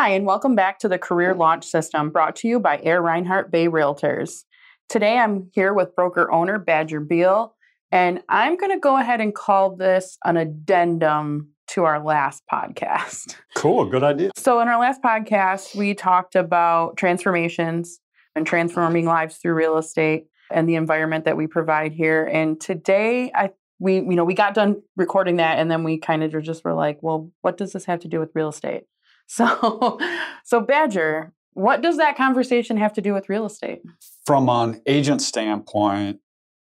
Hi, 0.00 0.10
and 0.10 0.26
welcome 0.26 0.54
back 0.54 0.78
to 0.78 0.88
the 0.88 0.96
Career 0.96 1.34
Launch 1.34 1.64
System 1.66 2.10
brought 2.10 2.36
to 2.36 2.46
you 2.46 2.60
by 2.60 2.80
Air 2.84 3.02
Reinhardt 3.02 3.50
Bay 3.50 3.66
Realtors. 3.66 4.44
Today 4.88 5.18
I'm 5.18 5.50
here 5.54 5.74
with 5.74 5.96
broker 5.96 6.30
owner 6.30 6.56
Badger 6.56 7.00
Beal, 7.00 7.56
and 7.90 8.22
I'm 8.28 8.56
going 8.56 8.70
to 8.70 8.78
go 8.78 8.96
ahead 8.96 9.20
and 9.20 9.34
call 9.34 9.74
this 9.74 10.16
an 10.24 10.36
addendum 10.36 11.48
to 11.70 11.82
our 11.82 11.98
last 12.00 12.44
podcast. 12.48 13.34
Cool, 13.56 13.86
good 13.86 14.04
idea. 14.04 14.30
So, 14.36 14.60
in 14.60 14.68
our 14.68 14.78
last 14.78 15.02
podcast, 15.02 15.74
we 15.74 15.94
talked 15.94 16.36
about 16.36 16.96
transformations 16.96 17.98
and 18.36 18.46
transforming 18.46 19.04
lives 19.04 19.38
through 19.38 19.54
real 19.54 19.78
estate 19.78 20.28
and 20.52 20.68
the 20.68 20.76
environment 20.76 21.24
that 21.24 21.36
we 21.36 21.48
provide 21.48 21.90
here. 21.90 22.24
And 22.24 22.60
today, 22.60 23.32
I 23.34 23.50
we 23.80 23.96
you 23.96 24.14
know 24.14 24.24
we 24.24 24.34
got 24.34 24.54
done 24.54 24.80
recording 24.96 25.38
that, 25.38 25.58
and 25.58 25.68
then 25.68 25.82
we 25.82 25.98
kind 25.98 26.22
of 26.22 26.40
just 26.40 26.64
were 26.64 26.74
like, 26.74 26.98
well, 27.02 27.32
what 27.42 27.56
does 27.56 27.72
this 27.72 27.86
have 27.86 27.98
to 28.02 28.08
do 28.08 28.20
with 28.20 28.30
real 28.36 28.50
estate? 28.50 28.84
So, 29.28 30.00
so 30.44 30.60
Badger, 30.60 31.32
what 31.52 31.82
does 31.82 31.96
that 31.98 32.16
conversation 32.16 32.76
have 32.78 32.92
to 32.94 33.00
do 33.00 33.14
with 33.14 33.28
real 33.28 33.46
estate? 33.46 33.82
From 34.26 34.48
an 34.48 34.82
agent 34.86 35.22
standpoint, 35.22 36.20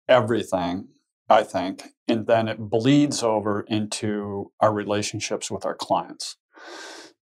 everything, 0.08 0.88
I 1.30 1.44
think, 1.44 1.90
and 2.08 2.28
then 2.28 2.48
it 2.48 2.60
bleeds 2.60 3.24
over 3.24 3.62
into 3.62 4.52
our 4.60 4.74
relationships 4.74 5.50
with 5.50 5.66
our 5.66 5.76
clients, 5.76 6.38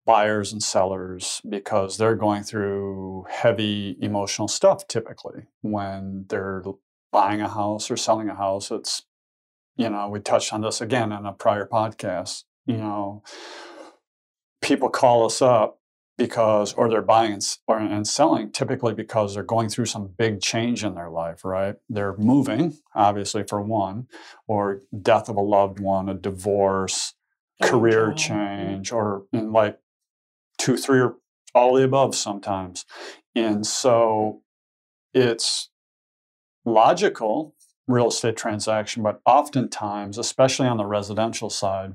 buyers 0.06 0.52
and 0.52 0.62
sellers, 0.62 1.40
because 1.48 1.96
they're 1.96 2.16
going 2.16 2.42
through 2.42 3.26
heavy 3.30 3.96
emotional 4.00 4.48
stuff 4.48 4.86
typically 4.88 5.46
when 5.60 6.24
they're 6.28 6.62
buying 7.12 7.40
a 7.40 7.48
house 7.48 7.90
or 7.90 7.96
selling 7.96 8.28
a 8.28 8.34
house. 8.34 8.70
It's, 8.70 9.02
you 9.76 9.90
know, 9.90 10.08
we 10.08 10.20
touched 10.20 10.52
on 10.52 10.62
this 10.62 10.80
again 10.80 11.12
in 11.12 11.26
a 11.26 11.32
prior 11.32 11.66
podcast, 11.66 12.44
you 12.66 12.78
know, 12.78 13.22
people 14.60 14.88
call 14.88 15.24
us 15.24 15.40
up 15.40 15.78
because 16.18 16.72
or 16.74 16.90
they're 16.90 17.00
buying 17.00 17.32
and, 17.32 17.56
or, 17.68 17.78
and 17.78 18.06
selling 18.06 18.50
typically 18.50 18.92
because 18.92 19.32
they're 19.32 19.44
going 19.44 19.68
through 19.68 19.86
some 19.86 20.08
big 20.18 20.40
change 20.40 20.84
in 20.84 20.94
their 20.94 21.08
life 21.08 21.44
right? 21.44 21.76
They're 21.88 22.16
moving 22.16 22.76
obviously 22.94 23.44
for 23.44 23.62
one 23.62 24.08
or 24.46 24.82
death 25.00 25.28
of 25.28 25.36
a 25.36 25.40
loved 25.40 25.80
one 25.80 26.08
a 26.08 26.14
divorce 26.14 27.14
oh, 27.62 27.68
career 27.68 28.12
change 28.12 28.92
or 28.92 29.24
in 29.32 29.52
like 29.52 29.78
two 30.58 30.76
three 30.76 31.00
or 31.00 31.16
all 31.54 31.74
the 31.74 31.84
above 31.84 32.14
sometimes. 32.14 32.84
And 33.34 33.66
so 33.66 34.42
it's 35.14 35.70
logical 36.64 37.54
real 37.86 38.08
estate 38.08 38.36
transaction 38.36 39.02
but 39.02 39.20
oftentimes 39.24 40.18
especially 40.18 40.66
on 40.66 40.76
the 40.76 40.84
residential 40.84 41.48
side 41.48 41.94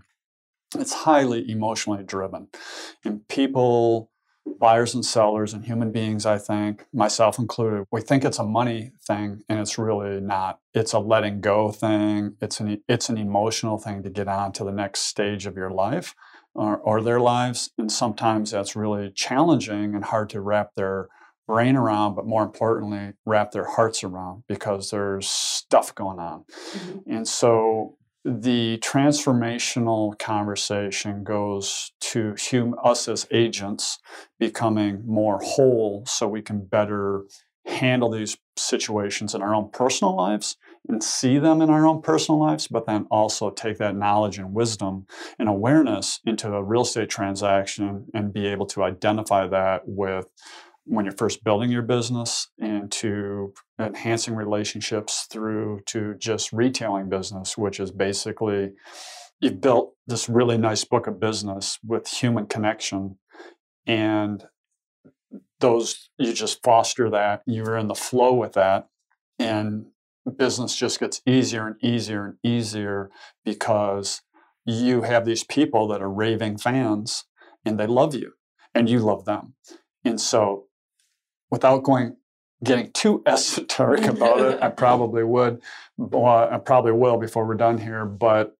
it's 0.75 0.93
highly 0.93 1.49
emotionally 1.49 2.03
driven. 2.03 2.47
And 3.03 3.27
people, 3.27 4.09
buyers 4.59 4.93
and 4.93 5.05
sellers, 5.05 5.53
and 5.53 5.65
human 5.65 5.91
beings, 5.91 6.25
I 6.25 6.37
think, 6.37 6.85
myself 6.93 7.39
included, 7.39 7.85
we 7.91 8.01
think 8.01 8.25
it's 8.25 8.39
a 8.39 8.43
money 8.43 8.91
thing, 9.05 9.43
and 9.49 9.59
it's 9.59 9.77
really 9.77 10.19
not. 10.19 10.59
It's 10.73 10.93
a 10.93 10.99
letting 10.99 11.41
go 11.41 11.71
thing. 11.71 12.35
It's 12.41 12.59
an 12.59 12.81
it's 12.87 13.09
an 13.09 13.17
emotional 13.17 13.77
thing 13.77 14.03
to 14.03 14.09
get 14.09 14.27
on 14.27 14.51
to 14.53 14.63
the 14.63 14.71
next 14.71 15.01
stage 15.01 15.45
of 15.45 15.55
your 15.55 15.71
life 15.71 16.15
or, 16.55 16.77
or 16.77 17.01
their 17.01 17.19
lives. 17.19 17.71
And 17.77 17.91
sometimes 17.91 18.51
that's 18.51 18.75
really 18.75 19.11
challenging 19.11 19.95
and 19.95 20.05
hard 20.05 20.29
to 20.29 20.41
wrap 20.41 20.75
their 20.75 21.07
brain 21.47 21.75
around, 21.75 22.15
but 22.15 22.25
more 22.25 22.43
importantly, 22.43 23.13
wrap 23.25 23.51
their 23.51 23.65
hearts 23.65 24.03
around 24.03 24.43
because 24.47 24.91
there's 24.91 25.27
stuff 25.27 25.93
going 25.93 26.19
on. 26.19 26.45
Mm-hmm. 26.71 27.11
And 27.11 27.27
so 27.27 27.97
the 28.25 28.77
transformational 28.77 30.17
conversation 30.17 31.23
goes 31.23 31.91
to 31.99 32.35
hum- 32.39 32.75
us 32.83 33.07
as 33.07 33.27
agents 33.31 33.99
becoming 34.39 35.03
more 35.05 35.39
whole 35.43 36.05
so 36.05 36.27
we 36.27 36.41
can 36.41 36.63
better 36.63 37.23
handle 37.65 38.09
these 38.09 38.37
situations 38.57 39.33
in 39.33 39.41
our 39.41 39.53
own 39.55 39.69
personal 39.71 40.15
lives 40.15 40.57
and 40.87 41.03
see 41.03 41.37
them 41.37 41.61
in 41.61 41.69
our 41.69 41.85
own 41.85 42.01
personal 42.01 42.39
lives, 42.39 42.67
but 42.67 42.85
then 42.85 43.07
also 43.09 43.49
take 43.49 43.77
that 43.77 43.95
knowledge 43.95 44.37
and 44.37 44.53
wisdom 44.53 45.05
and 45.39 45.47
awareness 45.47 46.19
into 46.25 46.53
a 46.53 46.63
real 46.63 46.81
estate 46.81 47.09
transaction 47.09 48.05
and 48.13 48.33
be 48.33 48.47
able 48.47 48.65
to 48.65 48.83
identify 48.83 49.47
that 49.47 49.83
with 49.85 50.27
when 50.85 51.05
you're 51.05 51.15
first 51.17 51.43
building 51.43 51.71
your 51.71 51.81
business 51.81 52.47
and 52.59 52.91
to 52.91 53.53
enhancing 53.79 54.35
relationships 54.35 55.27
through 55.29 55.81
to 55.85 56.13
just 56.15 56.51
retailing 56.51 57.09
business, 57.09 57.57
which 57.57 57.79
is 57.79 57.91
basically 57.91 58.71
you've 59.39 59.61
built 59.61 59.93
this 60.07 60.27
really 60.27 60.57
nice 60.57 60.83
book 60.83 61.07
of 61.07 61.19
business 61.19 61.79
with 61.85 62.07
human 62.07 62.45
connection 62.45 63.17
and 63.85 64.45
those 65.59 66.09
you 66.17 66.33
just 66.33 66.61
foster 66.63 67.09
that 67.09 67.41
you're 67.45 67.77
in 67.77 67.87
the 67.87 67.95
flow 67.95 68.33
with 68.33 68.53
that 68.53 68.87
and 69.39 69.85
business 70.37 70.75
just 70.75 70.99
gets 70.99 71.21
easier 71.25 71.67
and 71.67 71.75
easier 71.83 72.25
and 72.25 72.37
easier 72.43 73.09
because 73.43 74.21
you 74.65 75.01
have 75.01 75.25
these 75.25 75.43
people 75.43 75.87
that 75.87 76.01
are 76.01 76.11
raving 76.11 76.57
fans 76.57 77.25
and 77.65 77.79
they 77.79 77.87
love 77.87 78.15
you 78.15 78.33
and 78.73 78.89
you 78.89 78.99
love 78.99 79.25
them. 79.25 79.55
And 80.05 80.19
so 80.19 80.67
without 81.53 81.83
going 81.83 82.15
getting 82.63 82.91
too 82.93 83.21
esoteric 83.27 84.05
about 84.05 84.39
it, 84.39 84.59
I 84.61 84.69
probably 84.69 85.23
would. 85.23 85.61
Well, 85.97 86.49
I 86.51 86.57
probably 86.57 86.93
will 86.93 87.17
before 87.17 87.45
we're 87.45 87.53
done 87.53 87.77
here, 87.77 88.05
but 88.05 88.57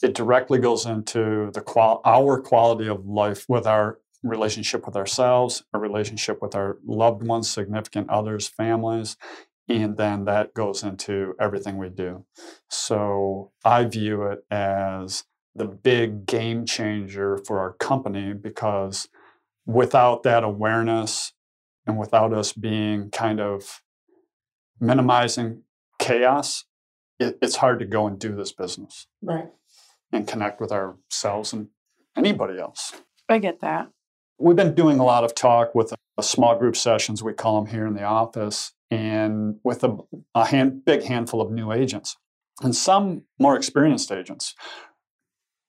it 0.00 0.14
directly 0.14 0.60
goes 0.60 0.86
into 0.86 1.50
the 1.52 1.60
qual- 1.60 2.00
our 2.04 2.40
quality 2.40 2.86
of 2.86 3.04
life 3.04 3.46
with 3.48 3.66
our 3.66 3.98
relationship 4.22 4.86
with 4.86 4.94
ourselves, 4.94 5.64
our 5.74 5.80
relationship 5.80 6.40
with 6.40 6.54
our 6.54 6.78
loved 6.86 7.26
ones, 7.26 7.50
significant 7.50 8.08
others, 8.10 8.46
families, 8.46 9.16
and 9.68 9.96
then 9.96 10.26
that 10.26 10.54
goes 10.54 10.84
into 10.84 11.34
everything 11.40 11.78
we 11.78 11.88
do. 11.88 12.24
So 12.70 13.50
I 13.64 13.86
view 13.86 14.22
it 14.22 14.44
as 14.52 15.24
the 15.56 15.64
big 15.64 16.26
game 16.26 16.64
changer 16.64 17.38
for 17.38 17.58
our 17.58 17.72
company 17.72 18.34
because 18.34 19.08
without 19.66 20.22
that 20.22 20.44
awareness 20.44 21.32
and 21.86 21.98
without 21.98 22.32
us 22.32 22.52
being 22.52 23.10
kind 23.10 23.40
of 23.40 23.82
minimizing 24.80 25.62
chaos, 25.98 26.64
it, 27.18 27.38
it's 27.40 27.56
hard 27.56 27.78
to 27.78 27.84
go 27.84 28.06
and 28.06 28.18
do 28.18 28.34
this 28.34 28.52
business. 28.52 29.06
Right. 29.22 29.48
And 30.12 30.26
connect 30.26 30.60
with 30.60 30.72
ourselves 30.72 31.52
and 31.52 31.68
anybody 32.16 32.58
else. 32.58 32.92
I 33.28 33.38
get 33.38 33.60
that. 33.60 33.88
We've 34.38 34.56
been 34.56 34.74
doing 34.74 34.98
a 34.98 35.04
lot 35.04 35.24
of 35.24 35.34
talk 35.34 35.74
with 35.74 35.94
a 36.18 36.22
small 36.22 36.58
group 36.58 36.76
sessions, 36.76 37.22
we 37.22 37.32
call 37.32 37.60
them 37.60 37.72
here 37.72 37.86
in 37.86 37.94
the 37.94 38.04
office, 38.04 38.72
and 38.90 39.56
with 39.64 39.82
a, 39.82 39.96
a 40.34 40.46
hand, 40.46 40.84
big 40.84 41.02
handful 41.04 41.40
of 41.40 41.50
new 41.50 41.72
agents 41.72 42.16
and 42.62 42.74
some 42.74 43.22
more 43.38 43.56
experienced 43.56 44.10
agents, 44.10 44.54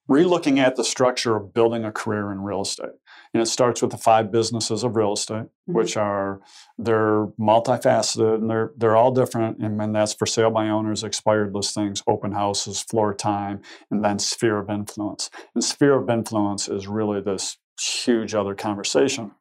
relooking 0.09 0.57
at 0.57 0.75
the 0.75 0.83
structure 0.83 1.35
of 1.35 1.53
building 1.53 1.83
a 1.83 1.91
career 1.91 2.31
in 2.31 2.41
real 2.41 2.61
estate. 2.61 2.91
And 3.33 3.41
it 3.41 3.47
starts 3.47 3.81
with 3.81 3.91
the 3.91 3.97
five 3.97 4.31
businesses 4.31 4.83
of 4.83 4.95
real 4.95 5.13
estate, 5.13 5.35
mm-hmm. 5.35 5.73
which 5.73 5.97
are 5.97 6.41
they're 6.77 7.27
multifaceted 7.39 8.35
and 8.35 8.49
they're 8.49 8.71
they're 8.77 8.95
all 8.95 9.11
different. 9.11 9.59
And 9.59 9.79
then 9.79 9.93
that's 9.93 10.13
for 10.13 10.25
sale 10.25 10.51
by 10.51 10.69
owners, 10.69 11.03
expired 11.03 11.53
listings, 11.53 12.03
open 12.07 12.31
houses, 12.31 12.81
floor 12.81 13.13
time, 13.13 13.61
and 13.91 14.03
then 14.03 14.19
sphere 14.19 14.57
of 14.57 14.69
influence. 14.69 15.29
And 15.53 15.63
sphere 15.63 15.95
of 15.95 16.09
influence 16.09 16.67
is 16.67 16.87
really 16.87 17.21
this 17.21 17.57
huge 17.79 18.33
other 18.33 18.55
conversation. 18.55 19.31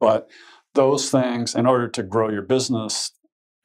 But 0.00 0.28
those 0.74 1.10
things, 1.10 1.54
in 1.54 1.66
order 1.66 1.88
to 1.88 2.02
grow 2.02 2.28
your 2.30 2.42
business, 2.42 3.12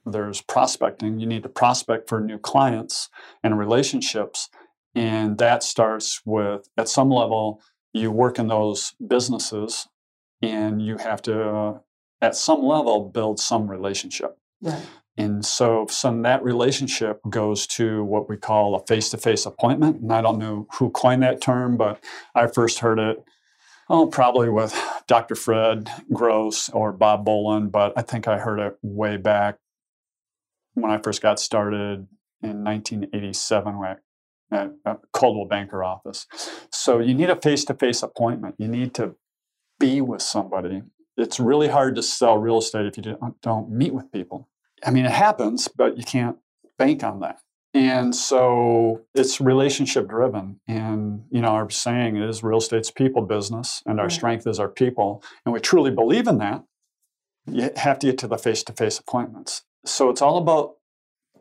there's 0.06 0.42
prospecting. 0.42 1.19
You 1.19 1.28
need 1.28 1.44
to 1.44 1.50
prospect 1.50 2.09
for 2.09 2.19
new 2.19 2.38
clients 2.38 3.09
and 3.44 3.58
relationships. 3.58 4.50
And 4.96 5.38
that 5.38 5.63
starts 5.63 6.22
with, 6.25 6.68
at 6.78 6.90
some 6.90 7.09
level, 7.09 7.62
you 7.94 8.12
work 8.12 8.40
in 8.40 8.47
those 8.47 8.94
businesses 9.06 9.88
and 10.41 10.81
you 10.81 10.97
have 10.97 11.22
to, 11.24 11.50
uh, 11.50 11.80
at 12.21 12.36
some 12.36 12.63
level, 12.63 13.10
build 13.10 13.39
some 13.39 13.69
relationship. 13.69 14.38
Right. 14.62 14.86
And 15.18 15.45
so, 15.45 15.88
some 15.89 16.21
that 16.21 16.44
relationship 16.44 17.19
goes 17.30 17.68
to 17.68 18.04
what 18.04 18.30
we 18.30 18.38
call 18.38 18.75
a 18.75 18.86
face 18.86 19.10
to 19.10 19.18
face 19.18 19.45
appointment. 19.45 20.01
And 20.01 20.13
I 20.13 20.21
don't 20.21 20.39
know 20.39 20.68
who 20.74 20.89
coined 20.89 21.24
that 21.24 21.42
term, 21.42 21.75
but 21.77 22.01
I 22.33 22.48
first 22.48 22.80
heard 22.80 22.98
it, 22.98 23.24
oh, 23.89 24.07
probably 24.07 24.50
with 24.50 24.74
Dr. 25.07 25.36
Fred 25.36 25.92
Gross 26.13 26.69
or 26.69 26.94
Bob 26.94 27.25
Boland, 27.25 27.71
but 27.71 27.94
I 27.98 28.04
think 28.04 28.27
I 28.27 28.38
heard 28.39 28.60
it 28.60 28.77
way 28.81 29.18
back 29.18 29.57
when 30.74 30.92
I 30.92 30.98
first 30.98 31.21
got 31.21 31.39
started 31.39 32.07
in 32.42 32.63
1987 32.63 33.77
when 33.77 33.89
I 33.89 33.95
at 34.51 34.71
a 34.86 34.98
Coldwell 35.13 35.45
Banker 35.45 35.83
office. 35.83 36.27
So 36.71 37.00
you 37.00 37.13
need 37.13 37.30
a 37.30 37.36
face 37.36 37.65
to 37.65 37.74
face 37.74 38.03
appointment. 38.03 38.56
You 38.57 38.68
need 38.68 38.94
to 38.95 39.15
be 39.80 40.01
with 40.01 40.21
somebody. 40.21 40.83
It's 41.18 41.39
really 41.39 41.68
hard 41.68 41.95
to 41.95 42.03
sell 42.03 42.38
real 42.38 42.57
estate 42.57 42.86
if 42.86 42.98
you 42.98 43.18
don't 43.42 43.71
meet 43.71 43.94
with 43.94 44.12
people. 44.12 44.50
I 44.86 44.92
mean, 44.92 45.06
it 45.06 45.12
happens, 45.12 45.68
but 45.68 45.98
you 45.98 46.03
can't 46.03 46.38
bank 46.77 47.03
on 47.03 47.19
that. 47.19 47.39
And 47.74 48.13
so 48.13 49.01
it's 49.15 49.39
relationship 49.39 50.09
driven. 50.09 50.59
And, 50.68 51.24
you 51.30 51.42
know, 51.42 51.50
our 51.50 51.69
saying 51.69 52.18
is 52.18 52.44
real 52.44 52.57
estate's 52.57 52.92
people 52.92 53.21
business 53.21 53.81
and 53.86 54.00
our 54.00 54.09
strength 54.09 54.45
is 54.45 54.59
our 54.59 54.68
people. 54.68 55.24
And 55.45 55.54
we 55.54 55.59
truly 55.62 55.92
believe 55.92 56.27
in 56.27 56.38
that. 56.39 56.63
You 57.45 57.71
have 57.77 58.00
to 58.00 58.07
get 58.07 58.18
to 58.19 58.27
the 58.27 58.38
face 58.38 58.63
to 58.63 58.74
face 58.74 59.00
appointments. 59.00 59.63
So 59.86 60.09
it's 60.09 60.21
all 60.21 60.38
about 60.38 60.75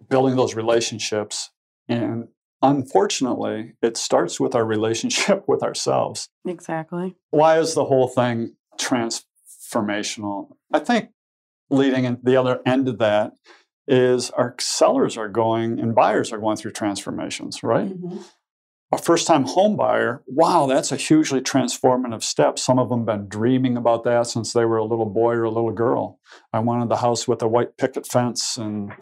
building 0.08 0.36
those 0.36 0.54
relationships. 0.54 1.50
And 1.88 2.28
unfortunately, 2.62 3.74
it 3.82 3.96
starts 3.96 4.38
with 4.40 4.54
our 4.54 4.64
relationship 4.64 5.44
with 5.48 5.62
ourselves. 5.62 6.28
Exactly. 6.46 7.16
Why 7.30 7.58
is 7.58 7.74
the 7.74 7.84
whole 7.84 8.08
thing 8.08 8.56
transformational? 8.78 10.48
I 10.72 10.78
think 10.80 11.10
leading 11.70 12.04
in 12.04 12.18
the 12.22 12.36
other 12.36 12.60
end 12.66 12.88
of 12.88 12.98
that 12.98 13.32
is 13.86 14.30
our 14.30 14.54
sellers 14.60 15.16
are 15.16 15.28
going 15.28 15.80
and 15.80 15.94
buyers 15.94 16.32
are 16.32 16.38
going 16.38 16.56
through 16.56 16.72
transformations, 16.72 17.62
right? 17.62 17.88
Mhm. 17.90 18.24
A 18.92 18.98
first 18.98 19.26
time 19.28 19.44
home 19.44 19.76
buyer, 19.76 20.22
wow, 20.26 20.66
that's 20.66 20.90
a 20.90 20.96
hugely 20.96 21.40
transformative 21.40 22.25
step. 22.25 22.58
Some 22.58 22.78
of 22.78 22.88
them 22.88 23.04
been 23.04 23.28
dreaming 23.28 23.76
about 23.76 24.02
that 24.02 24.26
since 24.26 24.52
they 24.52 24.64
were 24.64 24.78
a 24.78 24.84
little 24.84 25.06
boy 25.06 25.34
or 25.34 25.44
a 25.44 25.50
little 25.50 25.70
girl. 25.70 26.19
I 26.52 26.58
wanted 26.58 26.88
the 26.88 26.96
house 26.96 27.28
with 27.28 27.40
a 27.40 27.46
white 27.46 27.76
picket 27.76 28.04
fence 28.04 28.56
and 28.56 28.92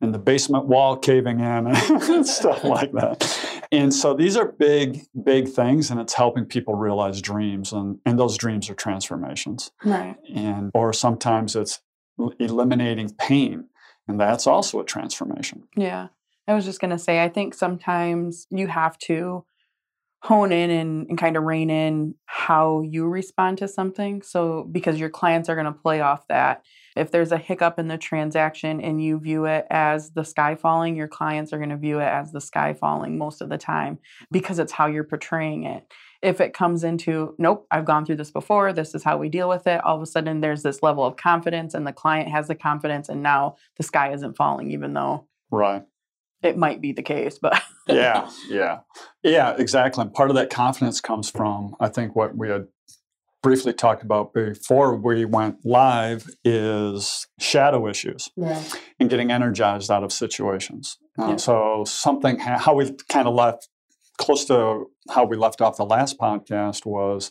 and 0.00 0.14
the 0.14 0.18
basement 0.18 0.66
wall 0.66 0.96
caving 0.96 1.40
in 1.40 1.66
and 1.66 2.26
stuff 2.26 2.62
like 2.62 2.92
that. 2.92 3.66
And 3.72 3.92
so 3.92 4.14
these 4.14 4.36
are 4.36 4.52
big, 4.52 5.00
big 5.24 5.48
things, 5.48 5.90
and 5.90 6.00
it's 6.00 6.14
helping 6.14 6.44
people 6.44 6.74
realize 6.74 7.20
dreams, 7.20 7.72
and, 7.72 7.98
and 8.06 8.18
those 8.18 8.36
dreams 8.36 8.70
are 8.70 8.74
transformations. 8.74 9.72
Right. 9.84 10.16
And 10.32 10.70
or 10.74 10.92
sometimes 10.92 11.56
it's 11.56 11.80
eliminating 12.38 13.14
pain, 13.18 13.68
and 14.06 14.20
that's 14.20 14.46
also 14.46 14.80
a 14.80 14.84
transformation. 14.84 15.64
Yeah. 15.76 16.08
I 16.48 16.54
was 16.54 16.64
just 16.64 16.80
going 16.80 16.90
to 16.90 16.98
say, 16.98 17.22
I 17.22 17.28
think 17.28 17.54
sometimes 17.54 18.46
you 18.50 18.68
have 18.68 18.98
to 18.98 19.44
hone 20.22 20.50
in 20.50 20.70
and, 20.70 21.06
and 21.08 21.18
kind 21.18 21.36
of 21.36 21.44
rein 21.44 21.70
in 21.70 22.14
how 22.24 22.82
you 22.82 23.06
respond 23.06 23.58
to 23.58 23.68
something. 23.68 24.22
So, 24.22 24.64
because 24.70 24.98
your 24.98 25.10
clients 25.10 25.48
are 25.48 25.54
going 25.54 25.66
to 25.66 25.72
play 25.72 26.00
off 26.00 26.26
that. 26.28 26.64
If 26.96 27.10
there's 27.10 27.30
a 27.30 27.38
hiccup 27.38 27.78
in 27.78 27.88
the 27.88 27.98
transaction 27.98 28.80
and 28.80 29.02
you 29.02 29.18
view 29.20 29.44
it 29.44 29.66
as 29.70 30.12
the 30.12 30.24
sky 30.24 30.54
falling, 30.54 30.96
your 30.96 31.08
clients 31.08 31.52
are 31.52 31.58
going 31.58 31.70
to 31.70 31.76
view 31.76 32.00
it 32.00 32.08
as 32.08 32.32
the 32.32 32.40
sky 32.40 32.72
falling 32.72 33.18
most 33.18 33.42
of 33.42 33.50
the 33.50 33.58
time 33.58 33.98
because 34.30 34.58
it's 34.58 34.72
how 34.72 34.86
you're 34.86 35.04
portraying 35.04 35.64
it. 35.64 35.92
If 36.22 36.40
it 36.40 36.54
comes 36.54 36.82
into, 36.82 37.34
nope, 37.38 37.66
I've 37.70 37.84
gone 37.84 38.06
through 38.06 38.16
this 38.16 38.30
before, 38.30 38.72
this 38.72 38.94
is 38.94 39.04
how 39.04 39.18
we 39.18 39.28
deal 39.28 39.48
with 39.48 39.66
it, 39.66 39.84
all 39.84 39.96
of 39.96 40.02
a 40.02 40.06
sudden 40.06 40.40
there's 40.40 40.62
this 40.62 40.82
level 40.82 41.04
of 41.04 41.16
confidence 41.16 41.74
and 41.74 41.86
the 41.86 41.92
client 41.92 42.30
has 42.30 42.48
the 42.48 42.54
confidence, 42.54 43.10
and 43.10 43.22
now 43.22 43.56
the 43.76 43.82
sky 43.82 44.12
isn't 44.12 44.36
falling, 44.36 44.70
even 44.70 44.94
though 44.94 45.28
Right. 45.50 45.84
It 46.42 46.56
might 46.56 46.80
be 46.80 46.92
the 46.92 47.02
case, 47.02 47.38
but 47.40 47.60
yeah, 47.88 48.30
yeah, 48.48 48.80
yeah, 49.22 49.54
exactly. 49.58 50.02
And 50.02 50.12
part 50.12 50.30
of 50.30 50.36
that 50.36 50.50
confidence 50.50 51.00
comes 51.00 51.30
from, 51.30 51.74
I 51.80 51.88
think, 51.88 52.14
what 52.14 52.36
we 52.36 52.48
had 52.48 52.66
briefly 53.42 53.72
talked 53.72 54.02
about 54.02 54.34
before 54.34 54.96
we 54.96 55.24
went 55.24 55.64
live 55.64 56.26
is 56.44 57.28
shadow 57.38 57.86
issues 57.88 58.28
right. 58.36 58.80
and 58.98 59.08
getting 59.08 59.30
energized 59.30 59.90
out 59.90 60.02
of 60.02 60.12
situations. 60.12 60.98
Um, 61.18 61.30
yeah. 61.30 61.36
So 61.36 61.84
something 61.86 62.40
ha- 62.40 62.58
how 62.58 62.74
we 62.74 62.92
kind 63.08 63.28
of 63.28 63.34
left 63.34 63.68
close 64.18 64.44
to 64.46 64.86
how 65.10 65.24
we 65.24 65.36
left 65.36 65.60
off 65.60 65.76
the 65.76 65.84
last 65.84 66.18
podcast 66.18 66.86
was 66.86 67.30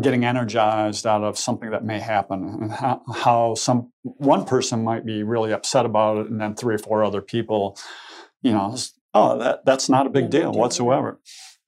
getting 0.00 0.24
energized 0.24 1.06
out 1.06 1.22
of 1.22 1.38
something 1.38 1.70
that 1.70 1.84
may 1.84 1.98
happen 1.98 2.44
and 2.44 2.72
how, 2.72 3.02
how 3.14 3.54
some 3.54 3.92
one 4.02 4.44
person 4.44 4.84
might 4.84 5.06
be 5.06 5.22
really 5.22 5.52
upset 5.52 5.86
about 5.86 6.18
it 6.18 6.30
and 6.30 6.40
then 6.40 6.54
three 6.54 6.74
or 6.74 6.78
four 6.78 7.02
other 7.02 7.22
people 7.22 7.78
you 8.46 8.52
know 8.52 8.76
oh 9.12 9.38
that 9.38 9.64
that's 9.64 9.88
not 9.88 10.06
a 10.06 10.10
big 10.10 10.30
deal 10.30 10.52
whatsoever. 10.52 11.18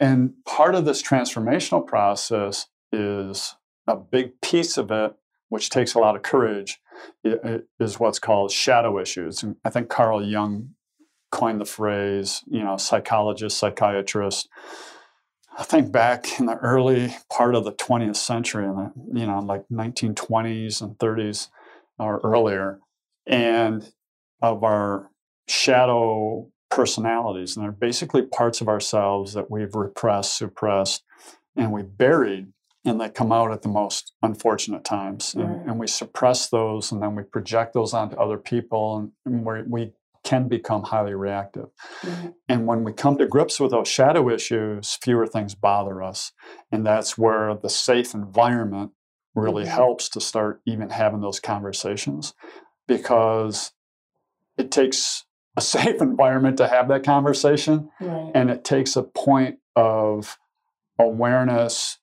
And 0.01 0.35
part 0.45 0.77
of 0.77 0.85
this 0.85 1.03
transformational 1.03 1.85
process 1.85 2.67
is 2.93 3.57
a 3.89 3.97
big 3.97 4.41
piece 4.41 4.79
of 4.79 4.91
it 4.93 5.15
which 5.49 5.71
takes 5.71 5.95
a 5.95 5.99
lot 5.99 6.15
of 6.15 6.23
courage 6.23 6.79
is 7.25 7.99
what's 7.99 8.19
called 8.19 8.53
shadow 8.53 9.01
issues. 9.01 9.43
And 9.43 9.57
i 9.65 9.71
think 9.71 9.89
carl 9.89 10.25
jung 10.25 10.71
coined 11.31 11.61
the 11.61 11.67
phrase 11.67 12.43
you 12.47 12.63
know 12.63 12.77
psychologist 12.77 13.59
psychiatrist. 13.59 14.49
I 15.59 15.65
think 15.65 15.91
back 15.91 16.39
in 16.39 16.47
the 16.47 16.55
early 16.55 17.13
part 17.29 17.57
of 17.57 17.65
the 17.65 17.73
20th 17.73 18.15
century, 18.15 18.67
in 18.67 18.77
the 18.77 18.93
you 19.21 19.27
know 19.27 19.41
like 19.41 19.65
1920s 19.73 20.81
and 20.81 20.97
30s 20.97 21.49
or 21.99 22.21
earlier, 22.23 22.79
and 23.27 23.93
of 24.41 24.63
our 24.63 25.11
shadow 25.49 26.49
personalities, 26.71 27.57
and 27.57 27.65
they're 27.65 27.73
basically 27.73 28.23
parts 28.23 28.61
of 28.61 28.69
ourselves 28.69 29.33
that 29.35 29.51
we've 29.51 29.75
repressed, 29.75 30.37
suppressed, 30.37 31.03
and 31.57 31.73
we 31.73 31.83
buried, 31.83 32.53
and 32.85 33.01
they 33.01 33.09
come 33.09 33.33
out 33.33 33.53
at 33.53 33.63
the 33.63 33.69
most 33.69 34.13
unfortunate 34.23 34.85
times, 34.85 35.35
and, 35.35 35.49
Right. 35.51 35.67
and 35.67 35.79
we 35.79 35.87
suppress 35.87 36.49
those, 36.49 36.93
and 36.93 37.03
then 37.03 37.15
we 37.15 37.23
project 37.23 37.75
those 37.75 37.95
onto 37.95 38.17
other 38.17 38.39
people, 38.39 38.97
and, 38.99 39.13
and 39.25 39.45
we 39.45 39.63
we 39.63 39.93
can 40.25 40.49
become 40.49 40.83
highly 40.83 41.15
reactive. 41.15 41.69
And 42.49 42.67
when 42.67 42.85
we 42.85 42.93
come 42.93 43.17
to 43.17 43.27
grips 43.27 43.59
with 43.61 43.71
those 43.71 43.89
shadow 43.89 44.29
issues, 44.29 44.99
fewer 45.01 45.27
things 45.27 45.55
bother 45.55 46.03
us. 46.03 46.33
And 46.71 46.85
that's 46.85 47.17
where 47.17 47.55
the 47.55 47.71
safe 47.71 48.13
environment 48.15 48.91
really 49.35 49.65
Mhm. 49.65 49.69
helps 49.69 50.09
to 50.11 50.21
start 50.21 50.61
even 50.67 50.91
having 50.91 51.21
those 51.21 51.41
conversations 51.41 52.35
because 52.87 53.73
it 54.59 54.71
takes 54.71 55.25
a 55.59 55.61
safe 55.61 56.01
environment 56.01 56.57
to 56.59 56.69
have 56.69 56.89
that 56.89 57.03
conversation. 57.05 57.91
Right. 58.01 58.31
And 58.35 58.49
it 58.49 58.65
takes 58.65 58.95
a 58.97 59.03
point 59.03 59.59
of 59.77 60.39
awareness. 60.99 61.99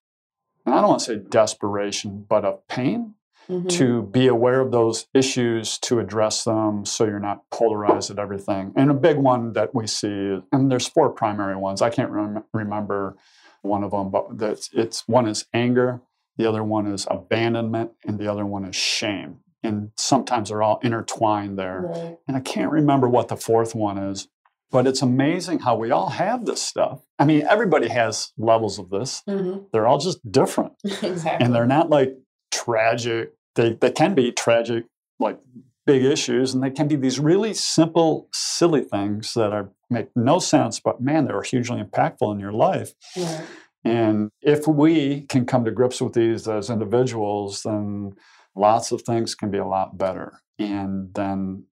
And 0.65 0.75
I 0.75 0.81
don't 0.81 0.89
want 0.89 0.99
to 1.01 1.05
say 1.05 1.15
desperation, 1.17 2.25
but 2.27 2.43
of 2.45 2.67
pain 2.67 3.15
Mhm. 3.49 3.69
to 3.69 4.01
be 4.01 4.27
aware 4.27 4.59
of 4.59 4.71
those 4.71 5.05
issues 5.13 5.77
to 5.79 5.99
address 5.99 6.43
them 6.45 6.83
so 6.83 7.05
you're 7.05 7.19
not 7.19 7.47
polarized 7.51 8.09
at 8.09 8.17
everything. 8.17 8.73
And 8.75 8.89
a 8.89 8.93
big 8.95 9.17
one 9.17 9.53
that 9.53 9.75
we 9.75 9.85
see, 9.85 10.41
and 10.51 10.71
there's 10.71 10.87
four 10.87 11.11
primary 11.11 11.55
ones. 11.55 11.81
I 11.83 11.91
can't 11.91 12.09
rem- 12.09 12.43
remember 12.53 13.15
one 13.61 13.83
of 13.83 13.91
them, 13.91 14.09
but 14.09 14.39
that's 14.39 14.69
it's 14.73 15.07
one 15.07 15.27
is 15.27 15.45
anger, 15.53 16.01
the 16.37 16.47
other 16.47 16.63
one 16.63 16.87
is 16.87 17.07
abandonment, 17.11 17.91
and 18.03 18.17
the 18.17 18.27
other 18.27 18.45
one 18.47 18.65
is 18.65 18.75
shame. 18.75 19.41
And 19.65 19.91
sometimes 19.97 20.49
they're 20.49 20.61
all 20.63 20.79
intertwined 20.83 21.57
there. 21.57 21.81
Right. 21.93 22.17
And 22.27 22.37
I 22.37 22.39
can't 22.39 22.71
remember 22.71 23.07
what 23.09 23.27
the 23.29 23.35
fourth 23.37 23.73
one 23.75 23.97
is, 23.97 24.27
but 24.71 24.87
it's 24.87 25.01
amazing 25.01 25.59
how 25.59 25.75
we 25.75 25.91
all 25.91 26.09
have 26.09 26.45
this 26.45 26.61
stuff. 26.61 27.01
I 27.19 27.25
mean, 27.25 27.45
everybody 27.49 27.87
has 27.89 28.31
levels 28.37 28.77
of 28.79 28.89
this. 28.89 29.23
Mhm. 29.27 29.65
They're 29.71 29.87
all 29.87 29.99
just 29.99 30.19
different 30.31 30.73
Exactly. 30.83 31.45
and 31.45 31.53
they're 31.55 31.65
not 31.67 31.89
like 31.89 32.15
tragic 32.51 33.33
they, 33.55 33.73
they 33.73 33.91
can 33.91 34.13
be 34.15 34.31
tragic 34.31 34.85
like 35.19 35.39
big 35.85 36.03
issues 36.03 36.53
and 36.53 36.63
they 36.63 36.69
can 36.69 36.87
be 36.87 36.95
these 36.95 37.19
really 37.19 37.53
simple 37.53 38.27
silly 38.33 38.81
things 38.81 39.33
that 39.33 39.51
are 39.53 39.69
make 39.89 40.07
no 40.15 40.39
sense 40.39 40.79
but 40.79 41.01
man 41.01 41.25
they're 41.25 41.41
hugely 41.41 41.81
impactful 41.81 42.31
in 42.33 42.39
your 42.39 42.51
life 42.53 42.93
Right. 43.17 43.45
and 43.83 44.29
if 44.41 44.67
we 44.67 45.21
can 45.21 45.45
come 45.45 45.63
to 45.65 45.71
grips 45.71 46.01
with 46.01 46.13
these 46.13 46.47
as 46.47 46.69
individuals 46.69 47.61
then 47.63 48.13
lots 48.55 48.91
of 48.91 49.01
things 49.01 49.35
can 49.35 49.51
be 49.51 49.57
a 49.57 49.65
lot 49.67 49.97
better 49.97 50.41
and 50.59 51.13
then 51.13 51.63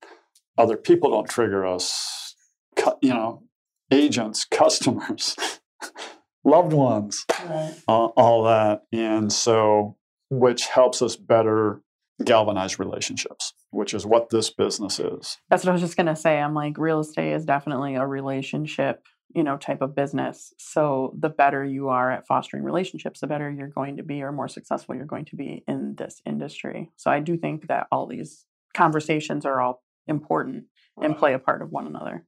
other 0.58 0.78
people 0.78 1.10
don't 1.10 1.30
trigger 1.30 1.66
us 1.66 2.36
you 3.02 3.14
know 3.14 3.44
agents 3.92 4.46
customers 4.52 5.36
loved 6.46 6.74
ones 6.74 7.26
Right. 7.46 7.74
all, 7.88 8.14
all 8.16 8.44
that. 8.44 8.84
And 8.92 9.32
so, 9.32 9.98
which 10.30 10.68
helps 10.68 11.02
us 11.02 11.16
better 11.16 11.82
galvanize 12.24 12.80
relationships, 12.80 13.54
which 13.72 13.94
is 13.94 14.06
what 14.06 14.30
this 14.30 14.50
business 14.50 15.00
is. 15.00 15.38
That's 15.50 15.64
what 15.64 15.72
I 15.72 15.74
was 15.74 15.82
just 15.82 15.98
gonna 15.98 16.16
say. 16.16 16.40
I'm 16.40 16.54
like, 16.54 16.78
real 16.78 17.00
estate 17.00 17.34
is 17.34 17.46
definitely 17.46 17.96
a 17.96 18.06
relationship, 18.06 19.04
you 19.34 19.44
know, 19.44 19.58
type 19.58 19.82
of 19.82 19.96
business. 19.96 20.54
So 20.58 21.16
the 21.18 21.30
better 21.30 21.64
you 21.66 21.90
are 21.90 22.12
at 22.12 22.28
fostering 22.28 22.64
relationships, 22.64 23.20
the 23.20 23.28
better 23.28 23.50
you're 23.52 23.68
going 23.68 23.98
to 23.98 24.04
be, 24.04 24.22
or 24.22 24.32
more 24.32 24.48
successful 24.48 24.96
you're 24.96 25.06
going 25.06 25.26
to 25.26 25.36
be 25.36 25.64
in 25.68 25.96
this 25.96 26.22
industry. 26.26 26.92
So 26.98 27.10
I 27.10 27.20
do 27.20 27.38
think 27.38 27.68
that 27.68 27.88
all 27.92 28.06
these 28.08 28.46
conversations 28.74 29.46
are 29.46 29.60
all 29.62 29.84
important 30.08 30.66
and 31.02 31.18
play 31.18 31.34
a 31.34 31.40
part 31.40 31.62
of 31.62 31.72
one 31.72 31.88
another. 31.88 32.26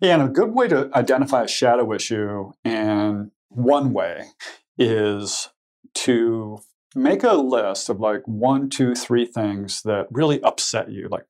Yeah, 0.00 0.14
and 0.14 0.22
a 0.22 0.28
good 0.28 0.52
way 0.52 0.66
to 0.68 0.90
identify 0.94 1.44
a 1.44 1.48
shadow 1.48 1.92
issue, 1.92 2.50
and 2.64 3.30
one 3.48 3.92
way 3.92 4.24
is 4.76 5.48
to 5.94 6.58
make 6.96 7.22
a 7.22 7.34
list 7.34 7.88
of 7.88 8.00
like 8.00 8.22
one, 8.26 8.68
two, 8.68 8.94
three 8.96 9.26
things 9.26 9.82
that 9.82 10.06
really 10.10 10.42
upset 10.42 10.90
you, 10.90 11.08
like 11.08 11.26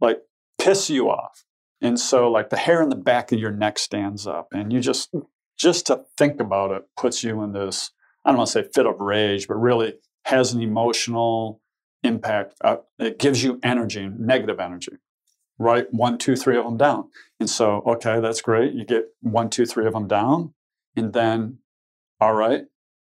like 0.00 0.20
piss 0.58 0.88
you 0.88 1.10
off. 1.10 1.44
And 1.82 1.98
so 2.00 2.30
like 2.30 2.48
the 2.50 2.56
hair 2.56 2.80
in 2.80 2.88
the 2.88 2.96
back 2.96 3.32
of 3.32 3.40
your 3.40 3.50
neck 3.50 3.78
stands 3.78 4.26
up 4.26 4.48
and 4.52 4.72
you 4.72 4.80
just 4.80 5.12
just 5.58 5.86
to 5.88 6.04
think 6.16 6.40
about 6.40 6.70
it 6.70 6.82
puts 6.96 7.22
you 7.22 7.42
in 7.42 7.52
this, 7.52 7.90
I 8.24 8.30
don't 8.30 8.38
want 8.38 8.48
to 8.48 8.52
say 8.52 8.68
fit 8.74 8.86
of 8.86 9.00
rage, 9.00 9.48
but 9.48 9.56
really 9.56 9.94
has 10.24 10.52
an 10.52 10.62
emotional 10.62 11.60
impact. 12.02 12.54
Uh, 12.64 12.76
it 12.98 13.18
gives 13.18 13.44
you 13.44 13.60
energy, 13.62 14.08
negative 14.16 14.58
energy. 14.60 14.92
write 15.58 15.92
one, 15.92 16.18
two, 16.18 16.36
three 16.36 16.56
of 16.56 16.64
them 16.64 16.76
down. 16.76 17.08
And 17.40 17.48
so, 17.48 17.82
okay, 17.86 18.20
that's 18.20 18.40
great. 18.40 18.72
You 18.74 18.84
get 18.84 19.04
one, 19.20 19.50
two, 19.50 19.66
three 19.66 19.86
of 19.86 19.92
them 19.92 20.08
down. 20.08 20.54
And 20.96 21.12
then, 21.12 21.58
all 22.20 22.34
right, 22.34 22.62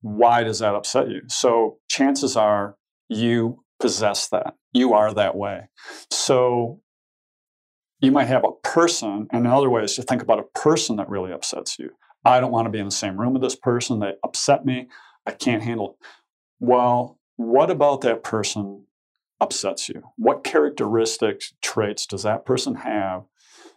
why 0.03 0.43
does 0.45 0.59
that 0.59 0.75
upset 0.75 1.09
you? 1.09 1.23
So 1.29 1.79
chances 1.89 2.37
are 2.37 2.77
you 3.09 3.65
possess 3.81 4.29
that. 4.29 4.55
You 4.73 4.93
are 4.93 5.13
that 5.15 5.37
way. 5.37 5.69
So 6.11 6.81
you 8.05 8.13
might 8.13 8.29
have 8.29 8.45
a 8.45 8.53
person, 8.69 9.27
and 9.33 9.47
another 9.47 9.71
way 9.71 9.83
is 9.83 9.95
to 9.97 10.03
think 10.03 10.23
about 10.23 10.39
a 10.39 10.59
person 10.59 10.97
that 10.97 11.09
really 11.09 11.33
upsets 11.33 11.79
you. 11.79 11.91
I 12.25 12.41
don't 12.41 12.53
want 12.53 12.67
to 12.67 12.71
be 12.71 12.79
in 12.79 12.87
the 12.87 12.91
same 12.91 13.21
room 13.21 13.33
with 13.33 13.43
this 13.43 13.57
person. 13.57 13.99
They 13.99 14.15
upset 14.23 14.65
me. 14.65 14.89
I 15.27 15.33
can't 15.33 15.63
handle 15.63 15.91
it. 15.91 16.07
Well, 16.61 17.19
what 17.37 17.71
about 17.71 18.03
that 18.03 18.23
person 18.23 18.87
upsets 19.41 19.89
you? 19.89 20.03
What 20.17 20.45
characteristics, 20.45 21.53
traits 21.61 22.07
does 22.07 22.23
that 22.23 22.47
person 22.47 22.77
have 22.77 23.25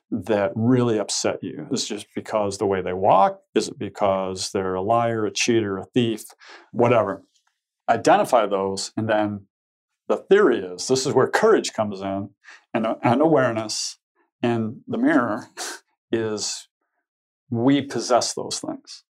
that 0.09 0.51
really 0.55 0.97
upset 0.99 1.43
you? 1.43 1.67
Is 1.71 1.83
it 1.83 1.87
just 1.87 2.07
because 2.15 2.57
the 2.57 2.65
way 2.65 2.81
they 2.81 2.93
walk? 2.93 3.41
Is 3.55 3.67
it 3.67 3.77
because 3.77 4.51
they're 4.51 4.75
a 4.75 4.81
liar, 4.81 5.25
a 5.25 5.31
cheater, 5.31 5.77
a 5.77 5.85
thief, 5.85 6.25
whatever? 6.71 7.23
Identify 7.89 8.45
those, 8.45 8.91
and 8.95 9.09
then 9.09 9.47
the 10.07 10.17
theory 10.17 10.59
is 10.59 10.87
this 10.87 11.05
is 11.05 11.13
where 11.13 11.27
courage 11.27 11.73
comes 11.73 12.01
in 12.01 12.29
and, 12.73 12.87
and 13.03 13.21
awareness 13.21 13.97
and 14.41 14.81
the 14.87 14.97
mirror 14.97 15.47
is 16.11 16.67
we 17.49 17.81
possess 17.81 18.33
those 18.33 18.59
things 18.59 19.03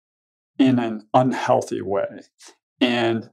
in 0.58 0.80
an 0.80 1.08
unhealthy 1.14 1.82
way. 1.82 2.22
And 2.80 3.30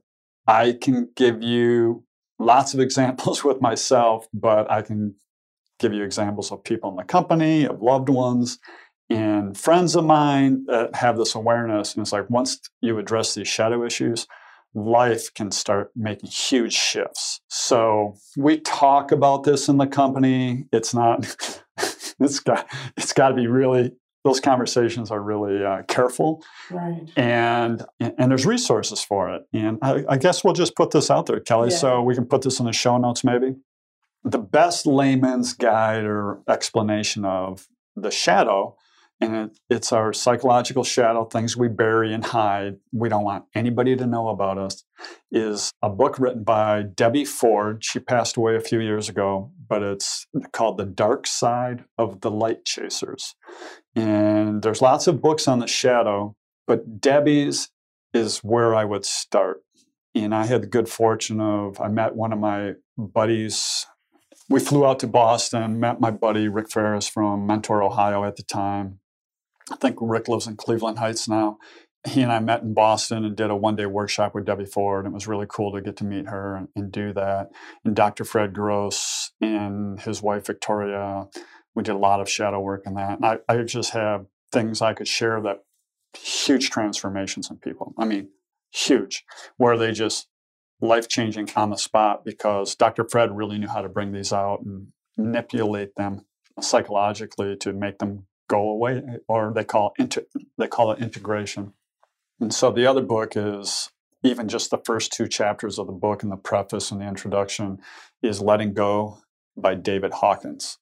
I 0.47 0.77
can 0.79 1.09
give 1.15 1.41
you 1.41 2.03
lots 2.39 2.73
of 2.73 2.79
examples 2.81 3.43
with 3.43 3.61
myself, 3.61 4.27
but 4.33 4.69
I 4.69 4.81
can 4.81 5.15
give 5.79 5.93
you 5.93 6.03
examples 6.03 6.51
of 6.51 6.63
people 6.63 6.89
in 6.89 6.95
the 6.95 7.03
company, 7.03 7.65
of 7.65 7.81
loved 7.81 8.09
ones, 8.09 8.59
and 9.09 9.57
friends 9.57 9.95
of 9.95 10.05
mine 10.05 10.65
that 10.67 10.95
have 10.95 11.17
this 11.17 11.35
awareness. 11.35 11.93
And 11.93 12.01
it's 12.01 12.11
like 12.11 12.29
once 12.29 12.59
you 12.81 12.97
address 12.97 13.35
these 13.35 13.47
shadow 13.47 13.85
issues, 13.85 14.25
life 14.75 15.33
can 15.33 15.51
start 15.51 15.91
making 15.95 16.29
huge 16.29 16.73
shifts. 16.73 17.41
So 17.47 18.15
we 18.37 18.59
talk 18.59 19.11
about 19.11 19.43
this 19.43 19.67
in 19.69 19.77
the 19.77 19.87
company. 19.87 20.65
It's 20.71 20.93
not, 20.93 21.35
it's 22.19 22.39
got, 22.39 22.67
it's 22.97 23.13
got 23.13 23.29
to 23.29 23.35
be 23.35 23.47
really 23.47 23.93
those 24.25 24.39
conversations 24.39 25.11
are 25.11 25.21
really 25.21 25.63
uh, 25.63 25.83
careful 25.83 26.43
right 26.71 27.07
and 27.15 27.85
and 27.99 28.31
there's 28.31 28.45
resources 28.45 29.01
for 29.01 29.31
it 29.31 29.43
and 29.53 29.77
I, 29.83 30.03
I, 30.09 30.17
guess 30.17 30.43
we'll 30.43 30.55
just 30.55 30.75
put 30.75 30.89
this 30.89 31.11
out 31.11 31.27
there 31.27 31.39
kelly 31.39 31.69
yeah. 31.69 31.77
so 31.77 32.01
we 32.01 32.15
can 32.15 32.25
put 32.25 32.41
this 32.41 32.59
in 32.59 32.65
the 32.65 32.73
show 32.73 32.97
notes 32.97 33.23
maybe 33.23 33.55
the 34.23 34.39
best 34.39 34.87
layman's 34.87 35.53
guide 35.53 36.03
or 36.03 36.41
explanation 36.49 37.23
of 37.23 37.67
the 37.95 38.09
shadow 38.09 38.75
and 39.21 39.35
it, 39.35 39.59
it's 39.69 39.91
our 39.93 40.11
psychological 40.13 40.83
shadow 40.83 41.25
things 41.25 41.55
we 41.55 41.67
bury 41.67 42.13
and 42.13 42.25
hide 42.25 42.75
we 42.91 43.07
don't 43.09 43.23
want 43.23 43.45
anybody 43.53 43.95
to 43.95 44.05
know 44.05 44.27
about 44.27 44.57
us 44.57 44.83
is 45.31 45.71
a 45.81 45.89
book 45.89 46.19
written 46.19 46.43
by 46.43 46.83
debbie 46.83 47.25
ford. 47.25 47.83
She 47.83 47.99
passed 47.99 48.37
away 48.37 48.55
a 48.55 48.61
few 48.61 48.79
years 48.79 49.09
ago 49.09 49.51
but 49.67 49.81
it's 49.81 50.27
called 50.51 50.77
the 50.77 50.85
dark 50.85 51.27
side 51.27 51.85
of 51.97 52.21
the 52.21 52.29
light 52.31 52.65
chasers. 52.65 53.35
And 53.95 54.61
there's 54.61 54.81
lots 54.81 55.07
of 55.07 55.21
books 55.21 55.47
on 55.47 55.59
the 55.59 55.67
shadow 55.67 56.35
but 56.67 56.99
debbie's 56.99 57.69
is 58.13 58.39
where 58.39 58.75
i 58.75 58.83
would 58.83 59.05
start. 59.05 59.61
And 60.13 60.35
i 60.35 60.45
had 60.45 60.63
the 60.63 60.67
good 60.67 60.89
fortune 60.89 61.39
of 61.39 61.79
i 61.79 61.87
met 61.87 62.15
one 62.15 62.33
of 62.33 62.39
my 62.39 62.73
buddies. 62.97 63.85
We 64.47 64.59
flew 64.59 64.85
out 64.85 64.99
to 64.99 65.07
Boston, 65.07 65.79
met 65.79 65.99
my 65.99 66.11
buddy 66.11 66.47
Rick 66.47 66.69
Ferris 66.69 67.07
from 67.07 67.47
Mentor, 67.47 67.81
Ohio 67.81 68.23
at 68.23 68.35
the 68.35 68.43
time. 68.43 68.99
I 69.71 69.75
think 69.75 69.97
Rick 69.99 70.27
lives 70.27 70.47
in 70.47 70.57
Cleveland 70.57 70.99
Heights 70.99 71.27
now. 71.27 71.57
He 72.07 72.21
and 72.21 72.31
I 72.31 72.39
met 72.39 72.61
in 72.61 72.75
Boston 72.75 73.25
and 73.25 73.35
did 73.35 73.49
a 73.49 73.55
one 73.55 73.75
day 73.75 73.87
workshop 73.87 74.35
with 74.35 74.45
Debbie 74.45 74.65
Ford. 74.65 75.05
And 75.05 75.13
it 75.13 75.15
was 75.15 75.27
really 75.27 75.47
cool 75.49 75.71
to 75.73 75.81
get 75.81 75.97
to 75.97 76.03
meet 76.05 76.27
her 76.27 76.55
and, 76.55 76.67
and 76.75 76.91
do 76.91 77.13
that. 77.13 77.49
And 77.83 77.95
Dr. 77.95 78.25
Fred 78.25 78.53
Gross 78.53 79.31
and 79.41 79.99
his 79.99 80.21
wife 80.21 80.45
Victoria, 80.45 81.27
we 81.73 81.81
did 81.81 81.95
a 81.95 81.99
lot 81.99 82.21
of 82.21 82.29
shadow 82.29 82.59
work 82.59 82.83
in 82.85 82.93
that. 82.93 83.17
And 83.17 83.25
I, 83.25 83.37
I 83.49 83.63
just 83.63 83.91
have 83.91 84.27
things 84.51 84.81
I 84.81 84.93
could 84.93 85.07
share 85.07 85.41
that 85.41 85.63
huge 86.15 86.69
transformations 86.69 87.49
in 87.49 87.57
people. 87.57 87.93
I 87.97 88.05
mean, 88.05 88.29
huge, 88.71 89.25
where 89.57 89.77
they 89.77 89.91
just 89.91 90.27
life 90.81 91.07
changing 91.07 91.49
on 91.55 91.69
the 91.71 91.77
spot 91.77 92.23
because 92.23 92.75
Dr. 92.75 93.07
Fred 93.09 93.35
really 93.35 93.57
knew 93.57 93.67
how 93.67 93.81
to 93.81 93.89
bring 93.89 94.11
these 94.11 94.31
out 94.31 94.61
and 94.63 94.87
manipulate 95.17 95.95
them 95.95 96.25
psychologically 96.61 97.55
to 97.57 97.73
make 97.73 97.97
them 97.99 98.27
go 98.47 98.69
away, 98.69 99.01
or 99.27 99.51
they 99.53 99.63
call 99.63 99.93
inter- 99.97 100.25
they 100.57 100.67
call 100.67 100.91
it 100.91 100.99
integration. 100.99 101.73
And 102.39 102.53
so 102.53 102.71
the 102.71 102.85
other 102.85 103.01
book 103.01 103.33
is 103.35 103.91
even 104.23 104.47
just 104.47 104.71
the 104.71 104.81
first 104.83 105.13
two 105.13 105.27
chapters 105.27 105.77
of 105.79 105.87
the 105.87 105.93
book 105.93 106.23
and 106.23 106.31
the 106.31 106.37
preface 106.37 106.91
and 106.91 106.99
the 106.99 107.07
introduction 107.07 107.79
is 108.21 108.41
Letting 108.41 108.73
Go 108.73 109.19
by 109.55 109.75
David 109.75 110.13
Hawkins. 110.13 110.77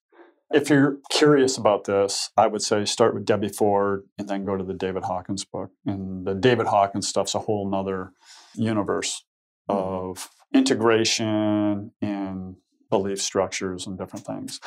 If 0.51 0.69
you're 0.69 0.97
curious 1.11 1.57
about 1.57 1.85
this, 1.85 2.29
I 2.37 2.47
would 2.47 2.61
say 2.61 2.85
start 2.85 3.13
with 3.13 3.25
Debbie 3.25 3.49
Ford 3.49 4.03
and 4.17 4.29
then 4.29 4.45
go 4.45 4.55
to 4.55 4.63
the 4.63 4.73
David 4.73 5.03
Hawkins 5.03 5.45
book. 5.45 5.71
And 5.85 6.25
the 6.25 6.35
David 6.35 6.67
Hawkins 6.67 7.07
stuff's 7.07 7.35
a 7.35 7.39
whole 7.39 7.69
nother 7.69 8.13
universe 8.53 9.25
of 9.67 10.29
integration 10.53 11.91
and 12.01 12.55
belief 12.89 13.19
structures 13.21 13.87
and 13.87 13.97
different 13.97 14.25
things. 14.25 14.59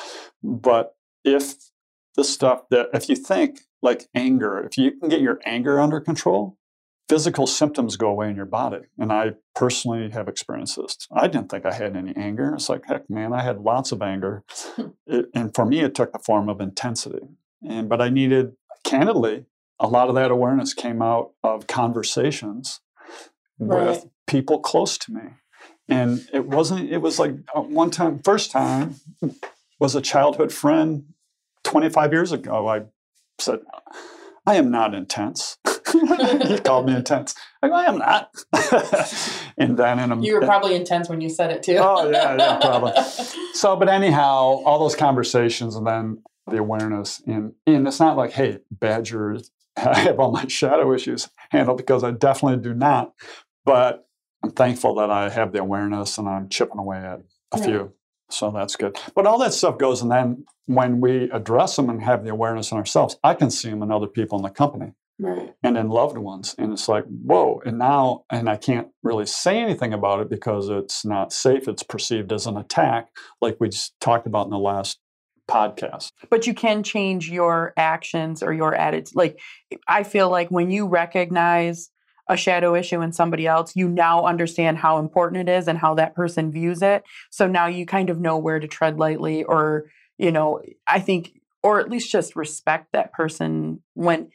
But 0.42 0.96
if 1.24 1.54
the 2.16 2.24
stuff 2.24 2.62
that 2.70 2.88
if 2.92 3.08
you 3.08 3.16
think 3.16 3.60
like 3.82 4.08
anger, 4.14 4.60
if 4.60 4.76
you 4.76 4.92
can 4.92 5.08
get 5.08 5.20
your 5.20 5.40
anger 5.44 5.78
under 5.78 6.00
control, 6.00 6.56
physical 7.08 7.46
symptoms 7.46 7.96
go 7.96 8.08
away 8.08 8.28
in 8.28 8.36
your 8.36 8.46
body. 8.46 8.80
And 8.98 9.12
I 9.12 9.34
personally 9.54 10.10
have 10.10 10.28
experienced 10.28 10.76
this. 10.76 10.96
I 11.12 11.28
didn't 11.28 11.50
think 11.50 11.64
I 11.64 11.72
had 11.72 11.96
any 11.96 12.14
anger. 12.16 12.52
It's 12.54 12.68
like, 12.68 12.86
heck, 12.86 13.08
man, 13.08 13.32
I 13.32 13.42
had 13.42 13.60
lots 13.60 13.92
of 13.92 14.02
anger. 14.02 14.44
it, 15.06 15.26
and 15.34 15.54
for 15.54 15.64
me, 15.64 15.80
it 15.80 15.94
took 15.94 16.12
the 16.12 16.18
form 16.18 16.48
of 16.48 16.60
intensity. 16.60 17.28
And 17.66 17.88
but 17.88 18.00
I 18.00 18.08
needed, 18.08 18.52
candidly, 18.84 19.46
a 19.78 19.86
lot 19.86 20.08
of 20.08 20.14
that 20.14 20.30
awareness 20.30 20.74
came 20.74 21.02
out 21.02 21.32
of 21.44 21.66
conversations 21.66 22.80
right. 23.58 23.86
with 23.86 24.06
people 24.26 24.58
close 24.58 24.98
to 24.98 25.12
me. 25.12 25.22
And 25.88 26.26
it 26.32 26.46
wasn't, 26.46 26.90
it 26.90 26.98
was 26.98 27.18
like 27.20 27.34
uh, 27.54 27.60
one 27.60 27.90
time, 27.90 28.18
first 28.18 28.50
time 28.50 28.96
was 29.78 29.94
a 29.94 30.00
childhood 30.00 30.52
friend 30.52 31.04
25 31.66 32.12
years 32.12 32.32
ago, 32.32 32.68
I 32.68 32.82
said, 33.38 33.60
I 34.46 34.54
am 34.54 34.70
not 34.70 34.94
intense. 34.94 35.58
he 35.92 36.58
called 36.58 36.86
me 36.86 36.94
intense. 36.94 37.34
I, 37.62 37.68
go, 37.68 37.74
I 37.74 37.84
am 37.84 37.98
not. 37.98 38.30
and 39.58 39.76
then 39.76 39.98
in 39.98 40.12
a, 40.12 40.20
you 40.20 40.34
were 40.34 40.46
probably 40.46 40.76
intense 40.76 41.08
when 41.08 41.20
you 41.20 41.28
said 41.28 41.50
it 41.50 41.64
too. 41.64 41.76
oh 41.78 42.08
yeah, 42.08 42.36
yeah, 42.38 42.58
probably. 42.58 42.92
So, 43.54 43.74
but 43.74 43.88
anyhow, 43.88 44.62
all 44.66 44.78
those 44.78 44.94
conversations 44.94 45.76
and 45.76 45.86
then 45.86 46.22
the 46.46 46.58
awareness, 46.58 47.22
and 47.26 47.54
and 47.66 47.88
it's 47.88 47.98
not 47.98 48.18
like, 48.18 48.32
hey, 48.32 48.58
Badger, 48.70 49.38
I 49.78 49.98
have 50.00 50.20
all 50.20 50.30
my 50.30 50.46
shadow 50.46 50.92
issues 50.92 51.30
handled 51.50 51.78
because 51.78 52.04
I 52.04 52.10
definitely 52.10 52.62
do 52.62 52.74
not. 52.74 53.14
But 53.64 54.06
I'm 54.44 54.50
thankful 54.50 54.94
that 54.96 55.10
I 55.10 55.30
have 55.30 55.52
the 55.52 55.60
awareness 55.60 56.18
and 56.18 56.28
I'm 56.28 56.50
chipping 56.50 56.78
away 56.78 56.98
at 56.98 57.22
a 57.52 57.58
few. 57.58 57.94
So 58.30 58.50
that's 58.50 58.76
good. 58.76 58.98
But 59.14 59.26
all 59.26 59.38
that 59.38 59.54
stuff 59.54 59.78
goes, 59.78 60.02
and 60.02 60.10
then 60.10 60.44
when 60.66 61.00
we 61.00 61.30
address 61.30 61.76
them 61.76 61.88
and 61.88 62.02
have 62.02 62.24
the 62.24 62.30
awareness 62.30 62.72
in 62.72 62.78
ourselves, 62.78 63.18
I 63.22 63.34
can 63.34 63.50
see 63.50 63.70
them 63.70 63.82
in 63.82 63.92
other 63.92 64.08
people 64.08 64.38
in 64.38 64.42
the 64.42 64.50
company. 64.50 64.92
Right. 65.18 65.54
And 65.62 65.78
in 65.78 65.88
loved 65.88 66.18
ones. 66.18 66.54
And 66.58 66.74
it's 66.74 66.90
like, 66.90 67.04
whoa. 67.04 67.62
And 67.64 67.78
now, 67.78 68.24
and 68.30 68.50
I 68.50 68.56
can't 68.56 68.88
really 69.02 69.24
say 69.24 69.58
anything 69.58 69.94
about 69.94 70.20
it 70.20 70.28
because 70.28 70.68
it's 70.68 71.06
not 71.06 71.32
safe. 71.32 71.68
It's 71.68 71.82
perceived 71.82 72.32
as 72.32 72.46
an 72.46 72.58
attack, 72.58 73.08
like 73.40 73.56
we 73.58 73.70
just 73.70 73.98
talked 73.98 74.26
about 74.26 74.44
in 74.44 74.50
the 74.50 74.58
last 74.58 74.98
podcast. 75.48 76.10
But 76.28 76.46
you 76.46 76.52
can 76.52 76.82
change 76.82 77.30
your 77.30 77.72
actions 77.78 78.42
or 78.42 78.52
your 78.52 78.74
attitude. 78.74 79.16
Like, 79.16 79.40
I 79.88 80.02
feel 80.02 80.28
like 80.28 80.50
when 80.50 80.70
you 80.70 80.86
recognize 80.86 81.88
a 82.28 82.36
shadow 82.36 82.74
issue 82.74 83.00
in 83.02 83.12
somebody 83.12 83.46
else, 83.46 83.76
you 83.76 83.88
now 83.88 84.24
understand 84.24 84.78
how 84.78 84.98
important 84.98 85.48
it 85.48 85.52
is 85.52 85.68
and 85.68 85.78
how 85.78 85.94
that 85.94 86.14
person 86.14 86.50
views 86.50 86.82
it. 86.82 87.04
So 87.30 87.46
now 87.46 87.66
you 87.66 87.86
kind 87.86 88.10
of 88.10 88.20
know 88.20 88.36
where 88.36 88.58
to 88.58 88.66
tread 88.66 88.98
lightly, 88.98 89.44
or, 89.44 89.90
you 90.18 90.32
know, 90.32 90.60
I 90.86 91.00
think, 91.00 91.40
or 91.62 91.80
at 91.80 91.88
least 91.88 92.10
just 92.10 92.36
respect 92.36 92.92
that 92.92 93.12
person 93.12 93.82
when 93.94 94.30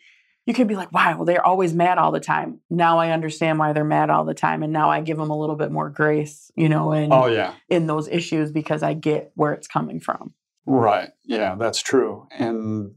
you 0.45 0.53
can 0.53 0.67
be 0.67 0.75
like, 0.75 0.91
wow, 0.91 1.15
well, 1.17 1.25
they're 1.25 1.45
always 1.45 1.74
mad 1.74 1.98
all 1.98 2.12
the 2.12 2.19
time. 2.19 2.60
Now 2.69 2.98
I 2.98 3.12
understand 3.12 3.60
why 3.60 3.74
they're 3.74 3.83
mad 3.83 4.10
all 4.10 4.25
the 4.25 4.33
time. 4.33 4.63
And 4.63 4.74
now 4.74 4.89
I 4.89 5.01
give 5.01 5.17
them 5.17 5.29
a 5.29 5.38
little 5.38 5.55
bit 5.55 5.71
more 5.71 5.89
grace, 5.89 6.50
you 6.55 6.67
know, 6.67 6.93
in, 6.93 7.13
oh, 7.13 7.27
yeah. 7.27 7.53
in 7.69 7.88
those 7.88 8.07
issues 8.07 8.51
because 8.51 8.81
I 8.83 8.93
get 8.93 9.31
where 9.36 9.53
it's 9.53 9.67
coming 9.67 10.00
from. 10.00 10.33
Right. 10.65 11.10
Yeah, 11.25 11.55
that's 11.55 11.81
true. 11.81 12.27
And 12.38 12.95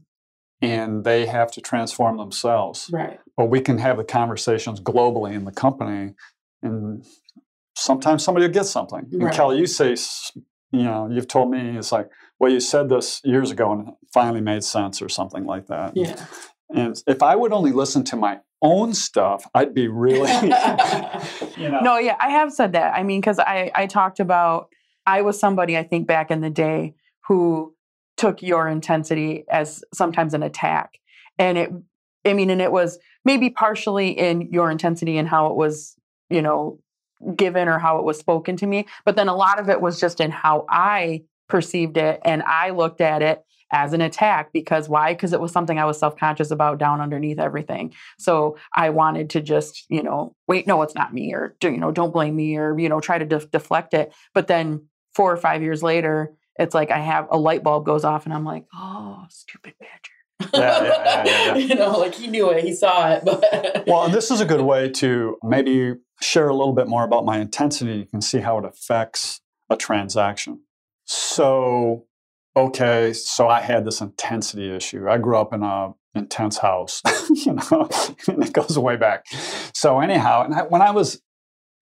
and 0.61 1.03
they 1.03 1.25
have 1.25 1.51
to 1.51 1.61
transform 1.61 2.17
themselves. 2.17 2.89
Right. 2.91 3.19
But 3.37 3.45
we 3.45 3.61
can 3.61 3.77
have 3.79 3.97
the 3.97 4.03
conversations 4.03 4.79
globally 4.79 5.33
in 5.33 5.45
the 5.45 5.51
company, 5.51 6.13
and 6.61 7.05
sometimes 7.75 8.23
somebody 8.23 8.45
will 8.45 8.53
get 8.53 8.65
something. 8.65 9.07
Right. 9.11 9.27
And 9.27 9.31
Kelly, 9.31 9.59
you 9.59 9.67
say, 9.67 9.95
you 10.71 10.83
know, 10.83 11.09
you've 11.11 11.27
told 11.27 11.51
me 11.51 11.77
it's 11.77 11.91
like, 11.91 12.09
well, 12.39 12.51
you 12.51 12.59
said 12.59 12.89
this 12.89 13.21
years 13.23 13.51
ago 13.51 13.71
and 13.71 13.89
it 13.89 13.93
finally 14.13 14.41
made 14.41 14.63
sense 14.63 15.01
or 15.01 15.09
something 15.09 15.45
like 15.45 15.67
that. 15.67 15.95
Yeah. 15.95 16.25
And 16.73 17.01
if 17.07 17.21
I 17.21 17.35
would 17.35 17.53
only 17.53 17.71
listen 17.71 18.03
to 18.05 18.15
my 18.15 18.39
own 18.61 18.93
stuff, 18.93 19.47
I'd 19.53 19.73
be 19.73 19.87
really, 19.87 20.31
you 21.57 21.69
know. 21.69 21.79
No, 21.81 21.97
yeah, 21.97 22.17
I 22.19 22.29
have 22.29 22.51
said 22.51 22.73
that. 22.73 22.95
I 22.95 23.03
mean, 23.03 23.21
because 23.21 23.39
I 23.39 23.71
I 23.75 23.85
talked 23.85 24.19
about 24.19 24.69
I 25.05 25.21
was 25.21 25.39
somebody 25.39 25.77
I 25.77 25.83
think 25.83 26.07
back 26.07 26.31
in 26.31 26.41
the 26.41 26.49
day 26.49 26.95
who 27.27 27.74
took 28.17 28.41
your 28.41 28.67
intensity 28.67 29.45
as 29.49 29.83
sometimes 29.93 30.33
an 30.33 30.43
attack, 30.43 30.99
and 31.37 31.57
it. 31.57 31.71
I 32.27 32.33
mean, 32.33 32.49
and 32.49 32.59
it 32.59 32.71
was 32.71 32.97
maybe 33.23 33.51
partially 33.51 34.09
in 34.09 34.49
your 34.51 34.71
intensity 34.71 35.19
and 35.19 35.27
how 35.27 35.45
it 35.47 35.55
was, 35.55 35.95
you 36.31 36.41
know, 36.41 36.79
given 37.35 37.67
or 37.67 37.79
how 37.79 37.99
it 37.99 38.03
was 38.03 38.19
spoken 38.19 38.57
to 38.57 38.67
me, 38.67 38.87
but 39.05 39.15
then 39.15 39.27
a 39.27 39.35
lot 39.35 39.59
of 39.59 39.69
it 39.69 39.81
was 39.81 39.99
just 39.99 40.19
in 40.19 40.31
how 40.31 40.65
I 40.69 41.23
perceived 41.47 41.97
it 41.97 42.19
and 42.25 42.43
I 42.43 42.71
looked 42.71 43.01
at 43.01 43.21
it 43.21 43.43
as 43.71 43.93
an 43.93 44.01
attack 44.01 44.51
because 44.53 44.87
why? 44.87 45.13
Because 45.13 45.33
it 45.33 45.41
was 45.41 45.51
something 45.51 45.79
i 45.79 45.85
was 45.85 45.99
self-conscious 45.99 46.51
about 46.51 46.77
down 46.77 47.01
underneath 47.01 47.39
everything. 47.39 47.93
So 48.19 48.57
i 48.75 48.89
wanted 48.89 49.29
to 49.31 49.41
just 49.41 49.85
you 49.89 50.03
know 50.03 50.35
wait 50.47 50.67
no 50.67 50.81
it's 50.81 50.95
not 50.95 51.13
me 51.13 51.33
or 51.33 51.55
you 51.63 51.77
know 51.77 51.91
don't 51.91 52.13
blame 52.13 52.35
me 52.35 52.57
or 52.57 52.77
you 52.77 52.89
know 52.89 52.99
try 52.99 53.17
to 53.17 53.25
def- 53.25 53.51
deflect 53.51 53.93
it. 53.93 54.13
But 54.33 54.47
then 54.47 54.87
four 55.13 55.31
or 55.31 55.37
five 55.37 55.61
years 55.61 55.81
later 55.81 56.33
it's 56.59 56.73
like 56.73 56.91
i 56.91 56.99
have 56.99 57.27
a 57.31 57.37
light 57.37 57.63
bulb 57.63 57.85
goes 57.85 58.03
off 58.03 58.25
and 58.25 58.33
i'm 58.33 58.45
like 58.45 58.65
oh 58.73 59.25
stupid 59.29 59.73
badger 59.79 60.11
Yeah, 60.53 60.83
yeah, 60.83 61.23
yeah, 61.25 61.55
you 61.69 61.75
know 61.75 61.97
like 61.97 62.15
he 62.15 62.27
knew 62.27 62.49
it 62.51 62.63
he 62.63 62.73
saw 62.73 63.11
it 63.11 63.23
but 63.23 63.43
Well, 63.87 64.03
and 64.03 64.13
this 64.13 64.31
is 64.31 64.41
a 64.41 64.45
good 64.45 64.61
way 64.61 64.89
to 64.89 65.37
mm-hmm. 65.43 65.49
maybe 65.49 65.93
share 66.21 66.47
a 66.47 66.55
little 66.55 66.73
bit 66.73 66.87
more 66.87 67.03
about 67.03 67.25
my 67.25 67.39
intensity. 67.39 67.93
You 67.99 68.05
can 68.05 68.21
see 68.21 68.39
how 68.39 68.57
it 68.57 68.65
affects 68.65 69.41
a 69.69 69.75
transaction. 69.75 70.61
So, 71.05 72.05
okay, 72.55 73.13
so 73.13 73.47
I 73.47 73.61
had 73.61 73.85
this 73.85 74.01
intensity 74.01 74.73
issue. 74.75 75.07
I 75.09 75.17
grew 75.17 75.37
up 75.37 75.53
in 75.53 75.63
a 75.63 75.93
intense 76.15 76.57
house, 76.57 77.01
you 77.29 77.53
know, 77.53 77.89
and 78.27 78.43
it 78.43 78.53
goes 78.53 78.79
way 78.79 78.95
back. 78.95 79.25
So 79.73 79.99
anyhow, 79.99 80.43
and 80.45 80.55
I, 80.55 80.63
when 80.63 80.81
I 80.81 80.91
was 80.91 81.21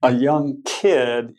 a 0.02 0.12
young 0.12 0.62
kid, 0.66 1.36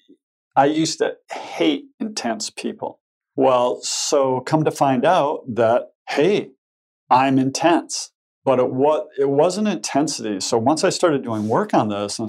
I 0.56 0.66
used 0.66 0.98
to 0.98 1.16
hate 1.32 1.86
intense 1.98 2.50
people. 2.50 3.00
Well, 3.36 3.80
so 3.82 4.40
come 4.40 4.64
to 4.64 4.70
find 4.70 5.04
out 5.04 5.42
that 5.54 5.92
hey, 6.08 6.50
I'm 7.10 7.38
intense 7.38 8.12
but 8.44 8.58
it 8.58 8.70
what 8.70 9.08
it 9.18 9.28
wasn't 9.28 9.68
intensity. 9.68 10.40
So 10.40 10.58
once 10.58 10.84
I 10.84 10.90
started 10.90 11.24
doing 11.24 11.48
work 11.48 11.72
on 11.72 11.88
this 11.88 12.20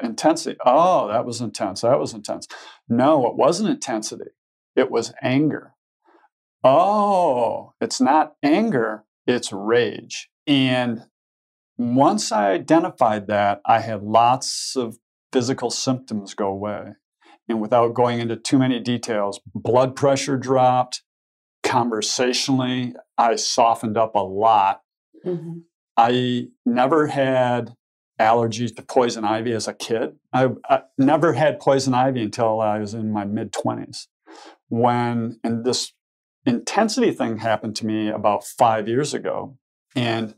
intensity, 0.00 0.56
oh, 0.64 1.08
that 1.08 1.24
was 1.24 1.40
intense. 1.40 1.80
That 1.80 1.98
was 1.98 2.14
intense. 2.14 2.46
No, 2.88 3.26
it 3.26 3.36
wasn't 3.36 3.70
intensity. 3.70 4.30
It 4.76 4.90
was 4.90 5.12
anger. 5.22 5.74
Oh, 6.62 7.74
it's 7.80 8.00
not 8.00 8.34
anger. 8.42 9.04
It's 9.26 9.52
rage. 9.52 10.28
And 10.46 11.02
once 11.76 12.30
I 12.30 12.52
identified 12.52 13.26
that, 13.26 13.60
I 13.66 13.80
had 13.80 14.02
lots 14.02 14.76
of 14.76 14.98
physical 15.32 15.70
symptoms 15.70 16.34
go 16.34 16.46
away. 16.46 16.92
And 17.48 17.60
without 17.60 17.94
going 17.94 18.20
into 18.20 18.36
too 18.36 18.58
many 18.58 18.80
details, 18.80 19.40
blood 19.54 19.96
pressure 19.96 20.36
dropped. 20.36 21.02
Conversationally, 21.62 22.94
I 23.18 23.36
softened 23.36 23.96
up 23.96 24.14
a 24.14 24.20
lot 24.20 24.80
Mhm. 25.24 25.62
I 25.96 26.48
never 26.66 27.06
had 27.06 27.74
allergies 28.20 28.74
to 28.76 28.82
poison 28.82 29.24
ivy 29.24 29.52
as 29.52 29.66
a 29.66 29.74
kid. 29.74 30.16
I, 30.32 30.50
I 30.68 30.82
never 30.98 31.32
had 31.32 31.60
poison 31.60 31.94
ivy 31.94 32.22
until 32.22 32.60
I 32.60 32.78
was 32.78 32.94
in 32.94 33.10
my 33.12 33.24
mid 33.24 33.52
20s. 33.52 34.06
When, 34.68 35.38
and 35.42 35.64
this 35.64 35.92
intensity 36.46 37.10
thing 37.10 37.38
happened 37.38 37.76
to 37.76 37.86
me 37.86 38.08
about 38.08 38.44
five 38.44 38.88
years 38.88 39.14
ago, 39.14 39.56
and 39.96 40.34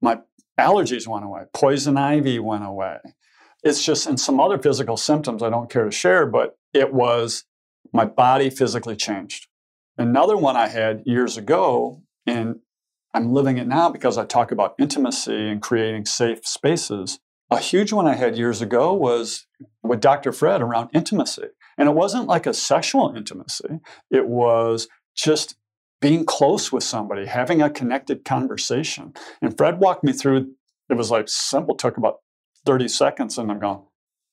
my 0.00 0.20
allergies 0.58 1.06
went 1.06 1.24
away, 1.24 1.42
poison 1.52 1.96
ivy 1.96 2.38
went 2.38 2.64
away. 2.64 2.98
It's 3.66 3.84
just, 3.84 4.06
and 4.06 4.20
some 4.20 4.38
other 4.38 4.58
physical 4.58 4.96
symptoms 4.96 5.42
I 5.42 5.50
don't 5.50 5.68
care 5.68 5.84
to 5.84 5.90
share, 5.90 6.24
but 6.24 6.56
it 6.72 6.94
was 6.94 7.44
my 7.92 8.04
body 8.04 8.48
physically 8.48 8.94
changed. 8.94 9.48
Another 9.98 10.36
one 10.36 10.56
I 10.56 10.68
had 10.68 11.02
years 11.04 11.36
ago, 11.36 12.00
and 12.28 12.60
I'm 13.12 13.32
living 13.32 13.58
it 13.58 13.66
now 13.66 13.90
because 13.90 14.18
I 14.18 14.24
talk 14.24 14.52
about 14.52 14.76
intimacy 14.78 15.48
and 15.48 15.60
creating 15.60 16.04
safe 16.04 16.46
spaces. 16.46 17.18
A 17.50 17.58
huge 17.58 17.92
one 17.92 18.06
I 18.06 18.14
had 18.14 18.38
years 18.38 18.62
ago 18.62 18.94
was 18.94 19.48
with 19.82 20.00
Dr. 20.00 20.30
Fred 20.30 20.62
around 20.62 20.90
intimacy. 20.94 21.48
And 21.76 21.88
it 21.88 21.94
wasn't 21.96 22.28
like 22.28 22.46
a 22.46 22.54
sexual 22.54 23.16
intimacy, 23.16 23.80
it 24.12 24.28
was 24.28 24.86
just 25.16 25.56
being 26.00 26.24
close 26.24 26.70
with 26.70 26.84
somebody, 26.84 27.26
having 27.26 27.62
a 27.62 27.70
connected 27.70 28.24
conversation. 28.24 29.12
And 29.42 29.56
Fred 29.58 29.80
walked 29.80 30.04
me 30.04 30.12
through, 30.12 30.52
it 30.88 30.94
was 30.94 31.10
like 31.10 31.28
simple, 31.28 31.74
took 31.74 31.96
about 31.96 32.20
30 32.66 32.88
seconds, 32.88 33.38
and 33.38 33.50
I'm 33.50 33.60
going, 33.60 33.82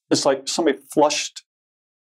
it's 0.10 0.26
like 0.26 0.48
somebody 0.48 0.80
flushed 0.92 1.44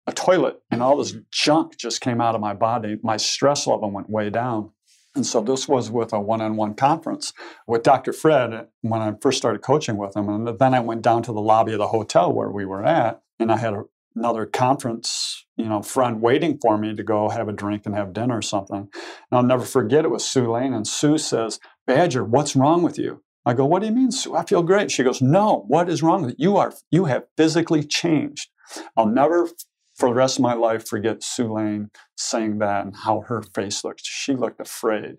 a 0.08 0.12
toilet 0.12 0.62
and 0.72 0.82
all 0.82 0.98
this 0.98 1.16
junk 1.32 1.78
just 1.78 2.02
came 2.02 2.22
out 2.22 2.36
of 2.36 2.42
my 2.42 2.54
body. 2.54 2.98
My 3.02 3.18
stress 3.18 3.68
level 3.68 3.92
went 3.92 4.10
way 4.10 4.30
down. 4.30 4.72
And 5.16 5.26
so 5.26 5.42
this 5.42 5.68
was 5.68 5.90
with 5.90 6.12
a 6.12 6.20
one-on-one 6.20 6.76
conference 6.76 7.34
with 7.68 7.84
Dr. 7.84 8.12
Fred 8.12 8.68
when 8.82 9.02
I 9.02 9.14
first 9.22 9.38
started 9.38 9.60
coaching 9.60 9.98
with 9.98 10.16
him. 10.16 10.28
And 10.28 10.60
then 10.60 10.74
I 10.74 10.82
went 10.82 11.02
down 11.02 11.24
to 11.24 11.32
the 11.32 11.42
lobby 11.42 11.72
of 11.72 11.80
the 11.80 11.88
hotel 11.88 12.34
where 12.34 12.52
we 12.52 12.66
were 12.66 12.84
at, 12.84 13.22
and 13.40 13.50
I 13.50 13.58
had 13.58 13.74
a, 13.74 13.84
another 14.14 14.46
conference, 14.46 15.46
you 15.56 15.70
know, 15.70 15.82
friend 15.82 16.22
waiting 16.22 16.60
for 16.62 16.78
me 16.78 16.94
to 16.94 17.04
go 17.04 17.30
have 17.30 17.48
a 17.48 17.54
drink 17.54 17.86
and 17.86 17.96
have 17.96 18.12
dinner 18.12 18.38
or 18.38 18.42
something. 18.42 18.78
And 18.78 18.92
I'll 19.32 19.44
never 19.44 19.64
forget 19.64 20.04
it 20.04 20.12
was 20.12 20.26
Sue 20.26 20.52
Lane, 20.52 20.74
and 20.74 20.86
Sue 20.86 21.18
says, 21.18 21.62
"Badger, 21.88 22.26
what's 22.26 22.56
wrong 22.56 22.84
with 22.84 23.00
you?" 23.00 23.24
I 23.46 23.54
go, 23.54 23.66
"What 23.66 23.82
do 23.82 23.88
you 23.88 23.94
mean, 23.94 24.12
Sue? 24.12 24.36
I 24.36 24.44
feel 24.46 24.64
great." 24.64 24.92
She 24.92 25.04
goes, 25.04 25.22
"No, 25.22 25.66
what 25.68 25.90
is 25.90 26.04
wrong 26.04 26.24
with 26.24 26.36
you? 26.38 26.52
You 26.52 26.58
are 26.58 26.74
you 26.92 27.06
have 27.06 27.26
physically 27.38 27.84
changed." 27.84 28.50
I'll 28.98 29.06
never 29.06 29.48
for 29.96 30.10
the 30.10 30.16
rest 30.16 30.38
of 30.38 30.44
my 30.44 30.54
life 30.54 30.88
forget 30.88 31.24
Sue 31.24 31.52
Lane 31.52 31.90
saying 32.18 32.60
that 32.60 32.86
and 32.86 32.96
how 32.96 33.22
her 33.22 33.42
face 33.42 33.84
looked. 33.84 34.02
She 34.04 34.34
looked 34.34 34.60
afraid. 34.60 35.18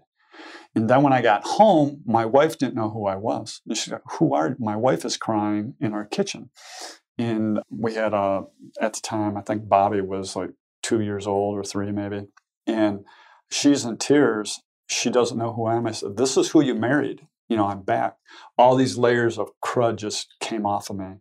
And 0.74 0.90
then 0.90 1.02
when 1.02 1.14
I 1.14 1.22
got 1.22 1.44
home, 1.44 2.02
my 2.04 2.26
wife 2.26 2.58
didn't 2.58 2.74
know 2.74 2.90
who 2.90 3.06
I 3.06 3.16
was. 3.16 3.62
And 3.66 3.76
she 3.76 3.90
said, 3.90 4.00
Who 4.18 4.34
are 4.34 4.48
you? 4.48 4.56
My 4.58 4.76
wife 4.76 5.04
is 5.04 5.16
crying 5.16 5.74
in 5.80 5.94
our 5.94 6.04
kitchen. 6.04 6.50
And 7.18 7.60
we 7.70 7.94
had 7.94 8.12
a, 8.12 8.44
at 8.78 8.92
the 8.92 9.00
time, 9.00 9.38
I 9.38 9.40
think 9.40 9.68
Bobby 9.68 10.02
was 10.02 10.36
like 10.36 10.50
two 10.82 11.00
years 11.00 11.26
old 11.26 11.56
or 11.56 11.64
three 11.64 11.90
maybe. 11.90 12.26
And 12.66 13.06
she's 13.50 13.86
in 13.86 13.96
tears. 13.96 14.60
She 14.86 15.08
doesn't 15.08 15.38
know 15.38 15.54
who 15.54 15.64
I 15.64 15.76
am. 15.76 15.86
I 15.86 15.92
said, 15.92 16.18
This 16.18 16.36
is 16.36 16.50
who 16.50 16.62
you 16.62 16.74
married. 16.74 17.26
You 17.48 17.56
know, 17.56 17.66
I'm 17.66 17.82
back. 17.82 18.16
All 18.59 18.76
these 18.76 18.98
layers 18.98 19.38
of 19.38 19.50
crud 19.64 19.96
just 19.96 20.35
came 20.40 20.66
off 20.66 20.90
of 20.90 20.96
me. 20.96 21.14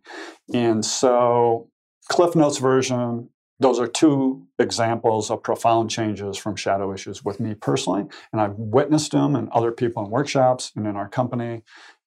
And 0.52 0.84
so, 0.84 1.70
Cliff 2.08 2.34
Notes 2.34 2.58
version, 2.58 3.30
those 3.58 3.78
are 3.78 3.86
two 3.86 4.46
examples 4.58 5.30
of 5.30 5.42
profound 5.42 5.90
changes 5.90 6.36
from 6.36 6.56
shadow 6.56 6.92
issues 6.92 7.24
with 7.24 7.40
me 7.40 7.54
personally. 7.54 8.04
And 8.32 8.40
I've 8.40 8.54
witnessed 8.56 9.12
them 9.12 9.34
in 9.34 9.48
other 9.52 9.72
people 9.72 10.04
in 10.04 10.10
workshops 10.10 10.72
and 10.76 10.86
in 10.86 10.96
our 10.96 11.08
company 11.08 11.62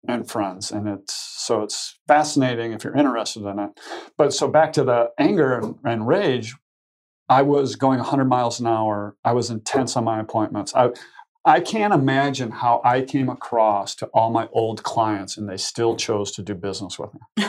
and 0.07 0.29
friends. 0.29 0.71
And 0.71 0.87
it's 0.87 1.13
so 1.13 1.63
it's 1.63 1.99
fascinating 2.07 2.73
if 2.73 2.83
you're 2.83 2.95
interested 2.95 3.45
in 3.45 3.59
it. 3.59 3.79
But 4.17 4.33
so 4.33 4.47
back 4.47 4.73
to 4.73 4.83
the 4.83 5.11
anger 5.17 5.57
and, 5.57 5.75
and 5.83 6.07
rage, 6.07 6.55
I 7.29 7.41
was 7.41 7.75
going 7.75 7.99
100 7.99 8.25
miles 8.25 8.59
an 8.59 8.67
hour. 8.67 9.15
I 9.23 9.33
was 9.33 9.49
intense 9.49 9.95
on 9.95 10.03
my 10.03 10.19
appointments. 10.19 10.73
I, 10.75 10.91
I 11.45 11.59
can't 11.59 11.93
imagine 11.93 12.51
how 12.51 12.81
I 12.85 13.01
came 13.01 13.29
across 13.29 13.95
to 13.95 14.05
all 14.07 14.31
my 14.31 14.47
old 14.53 14.83
clients 14.83 15.35
and 15.37 15.49
they 15.49 15.57
still 15.57 15.95
chose 15.95 16.31
to 16.33 16.41
do 16.41 16.55
business 16.55 16.97
with 16.97 17.11
me. 17.13 17.45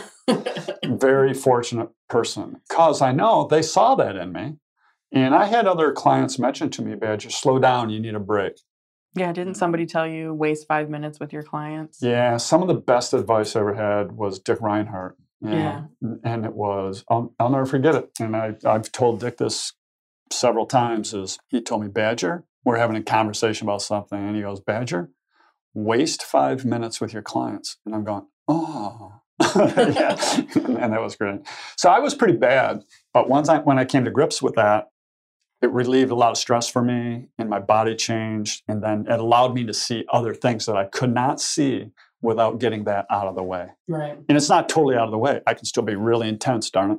Very 0.96 1.33
fortunate 1.33 1.90
person 2.09 2.61
because 2.68 3.00
I 3.00 3.12
know 3.12 3.46
they 3.46 3.62
saw 3.62 3.94
that 3.94 4.16
in 4.16 4.33
me. 4.33 4.57
And 5.12 5.33
I 5.35 5.44
had 5.44 5.66
other 5.68 5.92
clients 5.92 6.40
mention 6.40 6.70
to 6.70 6.83
me, 6.83 6.96
Badger, 6.96 7.30
slow 7.30 7.61
down, 7.61 7.88
you 7.90 8.00
need 8.00 8.16
a 8.16 8.20
break. 8.20 8.54
yeah 9.14 9.33
didn't 9.33 9.54
somebody 9.54 9.87
tell 9.87 10.07
you 10.09 10.35
waste 10.35 10.66
five 10.66 10.90
minutes 10.90 11.20
with 11.20 11.33
your 11.33 11.44
clients 11.44 11.98
Yeah, 12.02 12.37
some 12.37 12.62
of 12.62 12.68
the 12.68 12.74
best 12.74 13.14
advice 13.14 13.54
I 13.54 13.61
ever 13.61 13.74
had 13.74 14.12
was 14.12 14.40
Dick 14.40 14.61
Reinhardt. 14.61 15.16
Yeah. 15.40 15.85
And 16.24 16.44
it 16.44 16.54
was, 16.54 17.04
I'll, 17.09 17.35
I'll 17.38 17.50
never 17.50 17.66
forget 17.66 17.94
it. 17.94 18.11
And 18.18 18.35
I, 18.35 18.57
I've 18.64 18.90
told 18.90 19.20
Dick 19.20 19.37
this 19.37 19.74
several 20.33 20.66
times 20.66 21.12
is 21.14 21.38
he 21.48 21.61
told 21.61 21.83
me, 21.83 21.88
Badger, 21.88 22.44
we're 22.64 22.79
having 22.79 22.96
a 22.96 23.03
conversation 23.03 23.66
about 23.66 23.83
something. 23.83 24.18
And 24.18 24.37
he 24.37 24.42
goes, 24.42 24.61
Badger, 24.61 25.11
waste 25.74 26.22
five 26.22 26.64
minutes 26.64 27.00
with 27.00 27.12
your 27.12 27.22
clients. 27.22 27.77
And 27.85 27.94
I'm 27.94 28.05
going, 28.05 28.27
oh. 28.48 29.20
yeah. 29.57 30.16
and 30.55 30.92
that 30.92 31.03
was 31.03 31.16
great. 31.16 31.40
So 31.77 31.90
I 31.90 31.98
was 31.98 32.14
pretty 32.14 32.37
bad. 32.37 32.85
But 33.12 33.29
once 33.29 33.48
I, 33.48 33.59
when 33.59 33.79
I 33.79 33.85
came 33.85 34.05
to 34.05 34.11
grips 34.11 34.40
with 34.40 34.55
that, 34.55 34.88
it 35.61 35.70
relieved 35.70 36.11
a 36.11 36.14
lot 36.14 36.31
of 36.31 36.37
stress 36.37 36.68
for 36.68 36.83
me 36.83 37.29
and 37.38 37.48
my 37.48 37.59
body 37.59 37.96
changed. 37.96 38.62
And 38.68 38.83
then 38.83 39.07
it 39.09 39.18
allowed 39.18 39.55
me 39.55 39.64
to 39.64 39.74
see 39.74 40.05
other 40.12 40.35
things 40.35 40.66
that 40.66 40.77
I 40.77 40.85
could 40.85 41.12
not 41.12 41.40
see 41.40 41.90
without 42.22 42.59
getting 42.59 42.85
that 42.85 43.07
out 43.11 43.27
of 43.27 43.35
the 43.35 43.42
way. 43.42 43.68
right 43.88 44.18
And 44.29 44.37
it's 44.37 44.48
not 44.48 44.68
totally 44.68 44.96
out 44.96 45.05
of 45.05 45.11
the 45.11 45.18
way. 45.18 45.40
I 45.46 45.55
can 45.55 45.64
still 45.64 45.83
be 45.83 45.94
really 45.94 46.29
intense, 46.29 46.70
darn 46.70 46.92
it, 46.92 46.98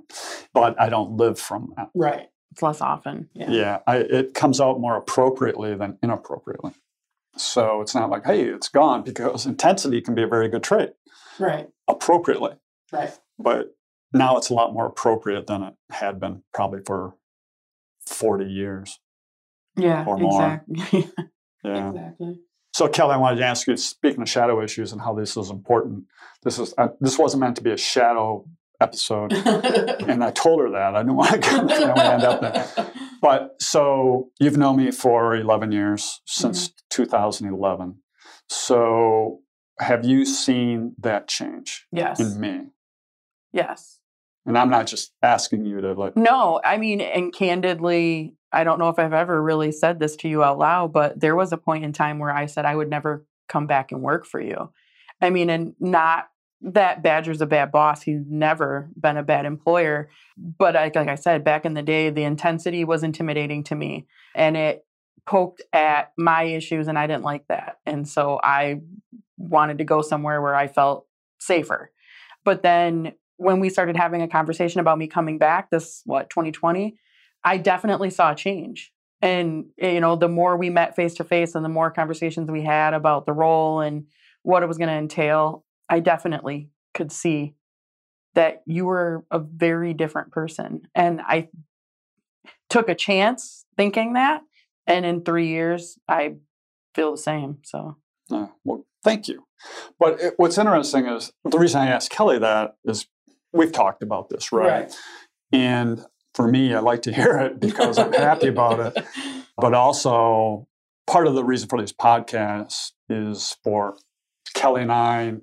but 0.53 0.79
I 0.79 0.89
don't 0.89 1.17
live 1.17 1.39
from 1.39 1.73
that. 1.77 1.89
right 1.95 2.27
it's 2.55 2.61
less 2.61 2.79
often. 2.79 3.29
Yeah. 3.33 3.49
Yeah, 3.51 3.79
I, 3.85 3.97
it 3.97 4.33
comes 4.33 4.61
out 4.61 4.79
more 4.79 4.95
appropriately 4.95 5.75
than 5.75 5.97
inappropriately. 6.01 6.71
So 7.35 7.81
it's 7.81 7.93
not 7.93 8.09
like, 8.09 8.25
hey, 8.25 8.43
it's 8.45 8.69
gone 8.69 9.03
because 9.03 9.45
intensity 9.45 9.99
can 9.99 10.15
be 10.15 10.23
a 10.23 10.27
very 10.27 10.47
good 10.47 10.63
trait 10.63 10.91
Right. 11.37 11.67
appropriately. 11.89 12.51
Right. 12.93 13.11
But 13.37 13.75
now 14.13 14.37
it's 14.37 14.49
a 14.49 14.53
lot 14.53 14.71
more 14.71 14.85
appropriate 14.85 15.47
than 15.47 15.63
it 15.63 15.73
had 15.89 16.17
been 16.17 16.43
probably 16.53 16.79
for 16.85 17.15
40 18.07 18.45
years. 18.45 18.99
Yeah. 19.75 20.05
Or 20.07 20.17
more. 20.17 20.63
Exactly. 20.71 21.09
Yeah. 21.65 21.89
exactly. 21.89 22.39
So 22.73 22.87
Kelly, 22.87 23.15
I 23.15 23.17
wanted 23.17 23.37
to 23.39 23.45
ask 23.45 23.65
you, 23.67 23.75
speaking 23.75 24.21
of 24.21 24.29
shadow 24.29 24.61
issues 24.61 24.91
and 24.93 25.01
how 25.01 25.13
this 25.15 25.35
is 25.35 25.49
important, 25.49 26.03
this 26.43 26.59
is 26.59 26.75
uh, 26.77 26.89
this 27.01 27.17
wasn't 27.17 27.41
meant 27.41 27.55
to 27.55 27.63
be 27.63 27.71
a 27.71 27.77
shadow 27.77 28.45
episode, 28.85 29.33
and 30.07 30.23
I 30.23 30.31
told 30.31 30.61
her 30.61 30.69
that 30.71 30.95
I 30.95 31.01
didn't 31.01 31.15
want 31.15 31.43
to 31.43 31.61
we 31.95 32.01
end 32.01 32.23
up 32.23 32.41
there. 32.41 32.91
But 33.21 33.55
so 33.59 34.29
you've 34.39 34.57
known 34.57 34.77
me 34.77 34.91
for 34.91 35.35
11 35.35 35.71
years 35.71 36.21
since 36.25 36.69
mm-hmm. 36.69 37.03
2011. 37.03 37.97
So 38.49 39.39
have 39.79 40.05
you 40.05 40.25
seen 40.25 40.93
that 40.99 41.27
change 41.27 41.87
yes. 41.91 42.19
in 42.19 42.39
me? 42.39 42.61
Yes. 43.51 43.99
And 44.45 44.57
I'm 44.57 44.69
not 44.69 44.85
just 44.85 45.11
asking 45.23 45.65
you 45.65 45.81
to 45.81 45.93
like, 45.93 46.15
No, 46.15 46.61
I 46.63 46.77
mean, 46.77 47.01
and 47.01 47.33
candidly, 47.33 48.35
I 48.51 48.63
don't 48.63 48.77
know 48.77 48.89
if 48.89 48.99
I've 48.99 49.13
ever 49.13 49.41
really 49.41 49.71
said 49.71 49.99
this 49.99 50.15
to 50.17 50.29
you 50.29 50.43
out 50.43 50.59
loud, 50.59 50.93
but 50.93 51.19
there 51.19 51.35
was 51.35 51.51
a 51.51 51.57
point 51.57 51.83
in 51.83 51.93
time 51.93 52.19
where 52.19 52.31
I 52.31 52.45
said 52.45 52.65
I 52.65 52.75
would 52.75 52.89
never 52.89 53.25
come 53.49 53.65
back 53.65 53.91
and 53.91 54.01
work 54.01 54.25
for 54.25 54.39
you. 54.39 54.69
I 55.21 55.29
mean, 55.29 55.49
and 55.49 55.73
not 55.79 56.27
that 56.65 57.03
Badger's 57.03 57.41
a 57.41 57.45
bad 57.45 57.71
boss. 57.71 58.01
He's 58.01 58.23
never 58.27 58.89
been 58.99 59.17
a 59.17 59.23
bad 59.23 59.45
employer. 59.45 60.09
But 60.35 60.73
like, 60.73 60.97
I 60.97 61.15
said, 61.15 61.43
back 61.43 61.63
in 61.63 61.75
the 61.75 61.83
day, 61.83 62.09
the 62.09 62.23
intensity 62.23 62.83
was 62.83 63.03
intimidating 63.03 63.63
to 63.65 63.75
me 63.75 64.07
and 64.35 64.57
it 64.57 64.85
poked 65.25 65.61
at 65.73 66.11
my 66.17 66.43
issues, 66.43 66.87
and 66.87 66.99
I 66.99 67.07
didn't 67.07 67.23
like 67.23 67.47
that. 67.47 67.79
And 67.85 68.07
so 68.07 68.39
I 68.43 68.81
wanted 69.37 69.79
to 69.79 69.83
go 69.83 70.01
somewhere 70.01 70.41
where 70.41 70.55
I 70.55 70.67
felt 70.67 71.07
safer. 71.39 71.91
But 72.43 72.61
then 72.61 73.13
when 73.37 73.59
we 73.59 73.69
started 73.69 73.97
having 73.97 74.21
a 74.21 74.27
conversation 74.27 74.79
about 74.79 74.97
me 74.97 75.07
coming 75.07 75.37
back, 75.37 75.69
this 75.69 76.01
what 76.05 76.29
2020, 76.29 76.95
I 77.43 77.57
definitely 77.57 78.11
saw 78.11 78.31
a 78.31 78.35
change. 78.35 78.93
And 79.21 79.65
eh, 79.79 79.93
you 79.93 79.99
know, 79.99 80.15
the 80.15 80.29
more 80.29 80.57
we 80.57 80.69
met 80.69 80.95
face 80.95 81.15
to 81.15 81.23
face 81.23 81.55
and 81.55 81.65
the 81.65 81.69
more 81.69 81.89
conversations 81.91 82.49
we 82.49 82.61
had 82.61 82.93
about 82.93 83.25
the 83.25 83.33
role 83.33 83.81
and 83.81 84.05
what 84.43 84.61
it 84.61 84.67
was 84.67 84.77
going 84.77 84.89
to 84.89 84.95
entail, 84.95 85.64
I 85.89 85.99
definitely 85.99 86.69
could 86.93 87.11
see 87.11 87.55
that 88.33 88.63
you 88.65 88.85
were 88.85 89.25
a 89.31 89.39
very 89.39 89.93
different 89.93 90.31
person. 90.31 90.81
And 90.93 91.21
I 91.21 91.49
took 92.69 92.89
a 92.89 92.95
chance 92.95 93.65
thinking 93.77 94.13
that, 94.13 94.41
and 94.87 95.05
in 95.05 95.23
3 95.23 95.47
years 95.47 95.97
I 96.07 96.35
feel 96.93 97.11
the 97.11 97.17
same. 97.17 97.59
So, 97.63 97.97
uh, 98.31 98.47
well, 98.63 98.85
thank 99.03 99.27
you. 99.27 99.45
But 99.99 100.19
it, 100.19 100.33
what's 100.37 100.57
interesting 100.57 101.07
is 101.07 101.31
the 101.43 101.57
reason 101.57 101.81
I 101.81 101.87
asked 101.87 102.09
Kelly 102.09 102.39
that 102.39 102.75
is 102.83 103.07
we've 103.53 103.71
talked 103.71 104.03
about 104.03 104.29
this, 104.29 104.51
right? 104.51 104.93
And 105.51 106.03
for 106.33 106.47
me, 106.47 106.73
I 106.73 106.79
like 106.79 107.03
to 107.03 107.13
hear 107.19 107.37
it 107.39 107.59
because 107.59 107.97
I'm 107.97 108.13
happy 108.13 108.47
about 108.47 108.95
it. 108.95 109.05
But 109.57 109.73
also, 109.73 110.67
part 111.07 111.27
of 111.27 111.33
the 111.33 111.45
reason 111.45 111.69
for 111.69 111.79
these 111.79 111.93
podcasts 111.93 112.91
is 113.07 113.55
for 113.63 113.95
Kelly 114.53 114.81
and 114.81 114.91
I, 114.91 115.35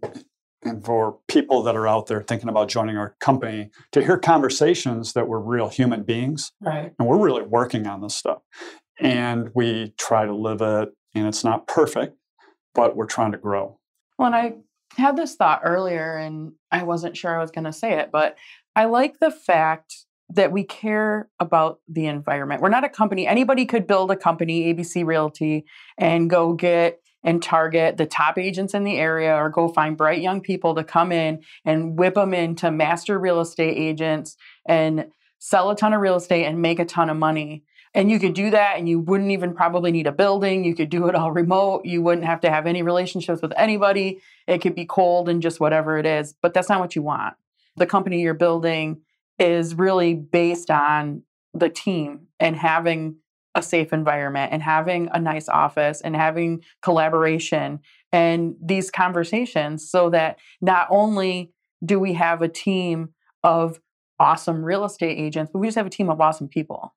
and 0.65 0.85
for 0.85 1.19
people 1.29 1.63
that 1.63 1.77
are 1.77 1.89
out 1.89 2.07
there 2.07 2.23
thinking 2.23 2.49
about 2.49 2.69
joining 2.69 2.97
our 2.97 3.17
company, 3.21 3.71
to 3.93 4.03
hear 4.03 4.19
conversations 4.19 5.13
that 5.13 5.29
we're 5.29 5.41
real 5.41 5.69
human 5.69 6.03
beings. 6.03 6.53
Right. 6.61 6.93
And 6.99 7.09
we're 7.09 7.19
really 7.19 7.43
working 7.43 7.87
on 7.87 8.01
this 8.01 8.15
stuff. 8.15 8.43
And 9.01 9.51
we 9.55 9.95
try 9.99 10.27
to 10.27 10.35
live 10.35 10.61
it, 10.61 10.91
and 11.15 11.27
it's 11.27 11.43
not 11.43 11.67
perfect, 11.67 12.17
but 12.75 12.97
we're 12.97 13.07
trying 13.07 13.33
to 13.33 13.39
grow. 13.39 13.79
Well, 14.19 14.27
and 14.27 14.37
I 14.37 14.55
had 14.97 15.17
this 15.17 15.35
thought 15.35 15.63
earlier 15.65 16.17
and 16.17 16.53
I 16.71 16.83
wasn't 16.83 17.17
sure 17.17 17.35
I 17.35 17.41
was 17.41 17.51
going 17.51 17.65
to 17.65 17.73
say 17.73 17.99
it, 17.99 18.11
but 18.13 18.37
I 18.77 18.85
like 18.85 19.19
the 19.19 19.31
fact 19.31 19.95
that 20.31 20.53
we 20.53 20.65
care 20.65 21.29
about 21.41 21.81
the 21.89 22.07
environment. 22.07 22.63
We're 22.63 22.69
not 22.69 22.85
a 22.85 22.89
company. 22.89 23.27
Anybody 23.27 23.67
could 23.67 23.87
build 23.87 24.11
a 24.11 24.17
company, 24.17 24.73
ABC 24.73 25.05
Realty, 25.05 25.65
and 25.99 26.31
go 26.31 26.55
get 26.55 27.01
and 27.25 27.43
target 27.43 27.97
the 27.97 28.07
top 28.07 28.39
agents 28.39 28.75
in 28.75 28.85
the 28.85 28.97
area 28.97 29.35
or 29.35 29.49
go 29.49 29.69
find 29.69 29.97
bright 29.97 30.21
young 30.21 30.41
people 30.41 30.75
to 30.75 30.85
come 30.85 31.13
in 31.13 31.43
and 31.65 31.99
whip 31.99 32.15
them 32.15 32.35
into 32.35 32.71
master 32.71 33.19
real 33.19 33.41
estate 33.41 33.77
agents 33.77 34.37
and 34.67 35.07
sell 35.39 35.71
a 35.71 35.77
ton 35.77 35.93
of 35.93 36.01
real 36.01 36.17
estate 36.17 36.45
and 36.45 36.63
make 36.63 36.79
a 36.79 36.85
ton 36.85 37.11
of 37.11 37.17
money. 37.17 37.65
And 37.95 38.11
you 38.11 38.19
could 38.19 38.35
do 38.35 38.51
that 38.51 38.79
and 38.79 38.89
you 38.89 38.99
wouldn't 38.99 39.33
even 39.33 39.55
probably 39.55 39.93
need 39.93 40.07
a 40.07 40.13
building. 40.13 40.65
You 40.65 40.75
could 40.75 40.89
do 40.89 41.09
it 41.09 41.15
all 41.15 41.31
remote. 41.31 41.85
You 41.85 42.01
wouldn't 42.01 42.27
have 42.27 42.41
to 42.41 42.51
have 42.51 42.67
any 42.67 42.83
relationships 42.83 43.43
with 43.43 43.53
anybody. 43.57 44.21
It 44.47 44.59
could 44.59 44.75
be 44.75 44.87
cold 44.87 45.29
and 45.29 45.43
just 45.43 45.61
whatever 45.61 45.99
it 45.99 46.07
is. 46.07 46.35
But 46.41 46.55
that's 46.55 46.69
not 46.69 46.81
what 46.81 46.97
you 46.97 47.03
want. 47.03 47.35
The 47.77 47.87
company 47.87 48.23
you're 48.23 48.35
building 48.35 49.03
is 49.39 49.75
really 49.75 50.15
based 50.15 50.71
on 50.71 51.23
the 51.55 51.69
team 51.69 52.29
and 52.41 52.57
having 52.57 53.17
a 53.55 53.63
safe 53.63 53.93
environment 53.93 54.53
and 54.53 54.63
having 54.63 55.09
a 55.13 55.21
nice 55.21 55.49
office 55.49 56.01
and 56.01 56.17
having 56.17 56.63
collaboration 56.83 57.81
and 58.13 58.55
these 58.63 58.91
conversations 58.91 59.91
so 59.91 60.11
that 60.11 60.39
not 60.61 60.87
only 60.91 61.53
do 61.85 61.99
we 61.99 62.15
have 62.15 62.43
a 62.43 62.49
team 62.49 63.11
of 63.43 63.81
awesome 64.19 64.65
real 64.65 64.85
estate 64.85 65.19
agents, 65.19 65.51
but 65.53 65.59
we 65.59 65.67
just 65.67 65.77
have 65.77 65.87
a 65.87 65.91
team 65.91 66.09
of 66.09 66.21
awesome 66.21 66.49
people. 66.49 66.95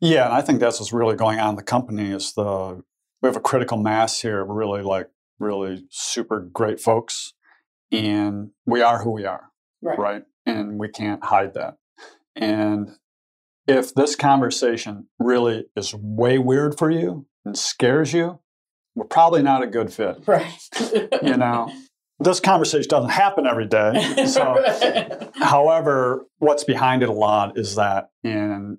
Yeah, 0.00 0.26
and 0.26 0.34
I 0.34 0.42
think 0.42 0.60
that's 0.60 0.78
what's 0.78 0.92
really 0.92 1.16
going 1.16 1.40
on 1.40 1.50
in 1.50 1.56
the 1.56 1.62
company 1.62 2.10
is 2.10 2.34
the 2.34 2.82
we 3.22 3.28
have 3.28 3.36
a 3.36 3.40
critical 3.40 3.78
mass 3.78 4.20
here 4.20 4.42
of 4.42 4.48
really 4.48 4.82
like 4.82 5.08
really 5.38 5.86
super 5.90 6.40
great 6.40 6.80
folks 6.80 7.32
and 7.90 8.50
we 8.66 8.82
are 8.82 9.02
who 9.02 9.10
we 9.10 9.24
are, 9.24 9.50
right? 9.80 10.22
And 10.44 10.78
we 10.78 10.88
can't 10.88 11.24
hide 11.24 11.54
that. 11.54 11.76
And 12.34 12.90
if 13.66 13.94
this 13.94 14.16
conversation 14.16 15.08
really 15.18 15.66
is 15.76 15.94
way 15.94 16.38
weird 16.38 16.78
for 16.78 16.90
you 16.90 17.26
and 17.44 17.56
scares 17.56 18.12
you, 18.12 18.38
we're 18.94 19.06
probably 19.06 19.42
not 19.42 19.62
a 19.62 19.66
good 19.66 19.92
fit. 19.92 20.22
Right. 20.26 20.52
You 21.22 21.36
know, 21.36 21.70
this 22.18 22.40
conversation 22.40 22.88
doesn't 22.88 23.10
happen 23.10 23.46
every 23.46 23.66
day. 23.66 24.26
So, 24.26 24.64
however, 25.34 26.26
what's 26.38 26.64
behind 26.64 27.02
it 27.02 27.08
a 27.08 27.12
lot 27.12 27.58
is 27.58 27.74
that, 27.74 28.10
and 28.24 28.78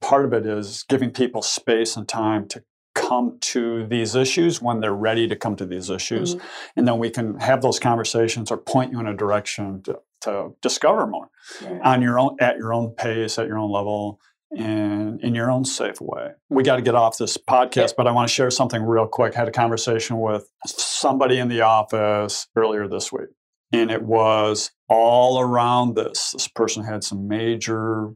part 0.00 0.24
of 0.24 0.32
it 0.32 0.46
is 0.46 0.84
giving 0.88 1.10
people 1.10 1.42
space 1.42 1.96
and 1.96 2.08
time 2.08 2.48
to 2.48 2.64
come 2.94 3.38
to 3.40 3.86
these 3.86 4.14
issues 4.14 4.62
when 4.62 4.80
they're 4.80 4.94
ready 4.94 5.26
to 5.28 5.36
come 5.36 5.56
to 5.56 5.66
these 5.66 5.90
issues. 5.90 6.36
Mhm. 6.36 6.40
And 6.76 6.88
then 6.88 6.98
we 6.98 7.10
can 7.10 7.38
have 7.40 7.60
those 7.60 7.78
conversations 7.80 8.50
or 8.50 8.56
point 8.56 8.92
you 8.92 9.00
in 9.00 9.06
a 9.06 9.14
direction 9.14 9.82
to, 9.82 9.98
to 10.24 10.50
discover 10.62 11.06
more 11.06 11.28
Right. 11.62 11.80
on 11.82 12.02
your 12.02 12.18
own 12.18 12.36
at 12.40 12.56
your 12.56 12.72
own 12.74 12.90
pace 12.96 13.38
at 13.38 13.46
your 13.46 13.58
own 13.58 13.70
level 13.70 14.20
and 14.56 15.20
in 15.20 15.34
your 15.34 15.50
own 15.50 15.64
safe 15.64 16.00
way. 16.00 16.28
We 16.48 16.62
got 16.62 16.76
to 16.76 16.82
get 16.82 16.94
off 16.94 17.18
this 17.18 17.36
podcast 17.36 17.94
but 17.96 18.06
i 18.06 18.12
want 18.12 18.28
to 18.28 18.34
share 18.34 18.50
something 18.50 18.82
real 18.82 19.06
quick. 19.06 19.34
I 19.36 19.40
had 19.40 19.48
a 19.48 19.52
conversation 19.52 20.20
with 20.20 20.48
somebody 20.66 21.38
in 21.38 21.48
the 21.48 21.62
office 21.62 22.46
earlier 22.54 22.86
this 22.88 23.12
week 23.12 23.30
and 23.72 23.90
it 23.90 24.02
was 24.02 24.70
all 24.88 25.40
around 25.40 25.96
this. 25.96 26.30
This 26.32 26.46
person 26.48 26.84
had 26.84 27.02
some 27.02 27.26
major 27.26 28.12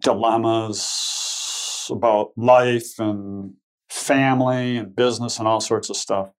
dilemmas 0.00 1.88
about 1.90 2.30
life 2.36 2.98
and 2.98 3.54
family 3.90 4.76
and 4.76 4.94
business 4.96 5.38
and 5.38 5.46
all 5.46 5.60
sorts 5.60 5.90
of 5.90 5.96
stuff 5.96 6.30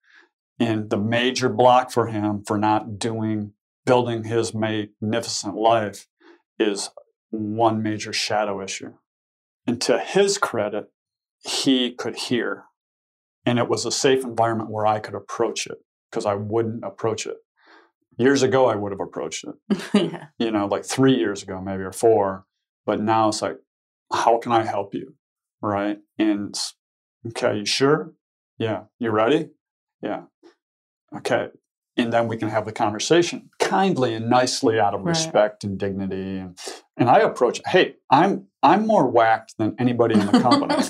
and 0.60 0.90
the 0.90 0.98
major 0.98 1.50
block 1.50 1.92
for 1.92 2.08
him 2.08 2.44
for 2.46 2.58
not 2.58 2.98
doing 2.98 3.54
building 3.86 4.24
his 4.24 4.54
magnificent 4.54 5.56
life 5.56 6.08
is 6.60 6.90
one 7.30 7.82
major 7.82 8.14
shadow 8.14 8.62
issue. 8.62 8.94
And 9.68 9.82
to 9.82 10.00
his 10.00 10.38
credit, 10.38 10.92
he 11.40 11.92
could 11.92 12.16
hear. 12.16 12.66
And 13.46 13.60
it 13.60 13.70
was 13.70 13.86
a 13.86 13.92
safe 13.92 14.24
environment 14.24 14.70
where 14.72 14.86
I 14.86 15.00
could 15.00 15.16
approach 15.16 15.68
it 15.68 15.78
because 16.10 16.26
I 16.26 16.36
wouldn't 16.36 16.84
approach 16.84 17.26
it. 17.26 17.38
Years 18.18 18.44
ago, 18.44 18.68
I 18.68 18.76
would 18.76 18.92
have 18.92 19.02
approached 19.02 19.44
it, 19.44 19.78
yeah. 19.94 20.28
you 20.40 20.50
know, 20.50 20.68
like 20.68 20.86
three 20.86 21.16
years 21.16 21.44
ago, 21.44 21.60
maybe, 21.62 21.84
or 21.84 21.92
four. 21.92 22.46
But 22.86 23.02
now 23.02 23.28
it's 23.28 23.42
like, 23.42 23.58
how 24.14 24.38
can 24.38 24.54
I 24.54 24.64
help 24.64 24.94
you? 24.94 25.16
Right. 25.62 25.98
And 26.18 26.56
okay, 27.28 27.58
you 27.58 27.66
sure? 27.66 28.14
Yeah. 28.58 28.84
You 29.00 29.12
ready? 29.12 29.50
Yeah. 30.02 30.24
Okay. 31.18 31.50
And 31.98 32.14
then 32.14 32.28
we 32.28 32.38
can 32.38 32.50
have 32.50 32.66
the 32.66 32.72
conversation 32.72 33.50
kindly 33.66 34.14
and 34.14 34.30
nicely 34.30 34.80
out 34.80 34.94
of 34.94 35.02
Right. 35.02 35.10
respect 35.10 35.64
and 35.64 35.78
dignity. 35.78 36.38
And, 36.38 36.58
and 36.98 37.10
I 37.10 37.20
approach, 37.20 37.62
hey, 37.68 37.96
I'm 38.10 38.48
I'm 38.64 38.88
more 38.88 39.08
whacked 39.08 39.58
than 39.58 39.76
anybody 39.80 40.16
in 40.16 40.26
the 40.26 40.40
company. 40.40 40.76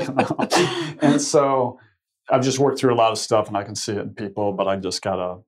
you 0.00 0.14
know? 0.14 0.98
And 1.02 1.20
so 1.20 1.78
I've 2.30 2.42
just 2.42 2.58
worked 2.58 2.78
through 2.78 2.94
a 2.94 2.96
lot 2.96 3.12
of 3.12 3.18
stuff 3.18 3.48
and 3.48 3.56
I 3.56 3.64
can 3.64 3.74
see 3.74 3.92
it 3.92 3.98
in 3.98 4.10
people, 4.14 4.52
but 4.52 4.66
I 4.68 4.76
just 4.76 5.02
gotta 5.02 5.40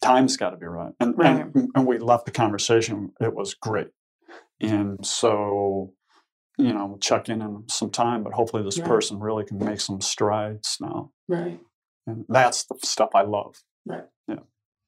time's 0.00 0.36
gotta 0.36 0.56
be 0.56 0.66
right. 0.66 0.92
And 1.00 1.14
and, 1.22 1.68
and 1.74 1.86
we 1.86 1.98
left 1.98 2.26
the 2.26 2.32
conversation. 2.32 3.12
It 3.20 3.34
was 3.34 3.54
great. 3.54 3.88
And 4.60 5.04
so 5.06 5.94
you 6.58 6.72
know, 6.74 6.98
check 7.00 7.30
in 7.30 7.40
in 7.40 7.64
some 7.68 7.90
time, 7.90 8.22
but 8.22 8.34
hopefully 8.34 8.62
this 8.62 8.78
Right. 8.78 8.86
person 8.86 9.18
really 9.18 9.44
can 9.44 9.58
make 9.58 9.80
some 9.80 10.00
strides 10.02 10.76
now. 10.80 11.10
Right. 11.26 11.58
And 12.06 12.26
that's 12.28 12.64
the 12.64 12.76
stuff 12.82 13.10
I 13.14 13.22
love. 13.22 13.62
Right. 13.86 14.04
Yeah. 14.28 14.40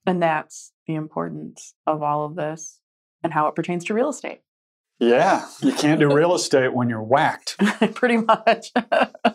And 0.04 0.22
that's 0.22 0.72
the 0.86 0.94
importance 0.94 1.74
of 1.86 2.02
all 2.02 2.24
of 2.24 2.34
this 2.36 2.80
and 3.22 3.32
how 3.32 3.46
it 3.48 3.54
pertains 3.54 3.84
to 3.86 3.94
real 3.94 4.08
estate. 4.10 4.40
Yeah, 5.00 5.48
you 5.60 5.72
can't 5.72 5.98
do 5.98 6.14
real 6.14 6.34
estate 6.36 6.72
when 6.72 6.88
you're 6.88 7.02
whacked. 7.02 7.56
Pretty 7.94 8.18
much. 8.18 8.70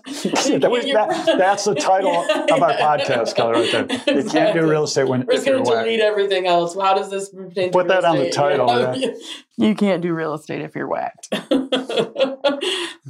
That 0.10 0.70
was- 0.72 0.86
that- 0.86 1.38
that's 1.38 1.66
the 1.66 1.76
title 1.76 2.12
of 2.16 2.62
our 2.64 2.74
podcast, 2.74 3.36
Kelly, 3.36 3.70
right 3.70 3.72
there. 4.06 4.18
You 4.18 4.24
can't 4.28 4.56
do 4.60 4.68
real 4.68 4.84
estate 4.86 5.04
when 5.08 5.20
We're 5.22 5.34
if 5.34 5.38
just 5.38 5.48
you're 5.48 5.56
going 5.58 5.66
to 5.66 5.72
whacked. 5.72 5.86
delete 5.86 6.00
everything 6.00 6.48
else. 6.48 6.74
How 6.76 6.96
does 6.96 7.12
this 7.12 7.30
pertain 7.30 7.68
to 7.68 7.72
Put 7.72 7.88
that 7.90 8.02
real 8.04 8.12
on 8.12 8.18
the 8.18 8.28
estate? 8.30 8.34
title, 8.42 8.96
You 8.98 9.22
you 9.58 9.76
can't 9.76 10.02
do 10.02 10.14
real 10.14 10.34
estate 10.34 10.62
if 10.62 10.76
you're 10.76 10.88
whacked. 10.88 11.30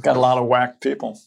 Got 0.02 0.16
a 0.16 0.20
lot 0.20 0.38
of 0.38 0.46
whacked 0.46 0.82
people. 0.82 1.18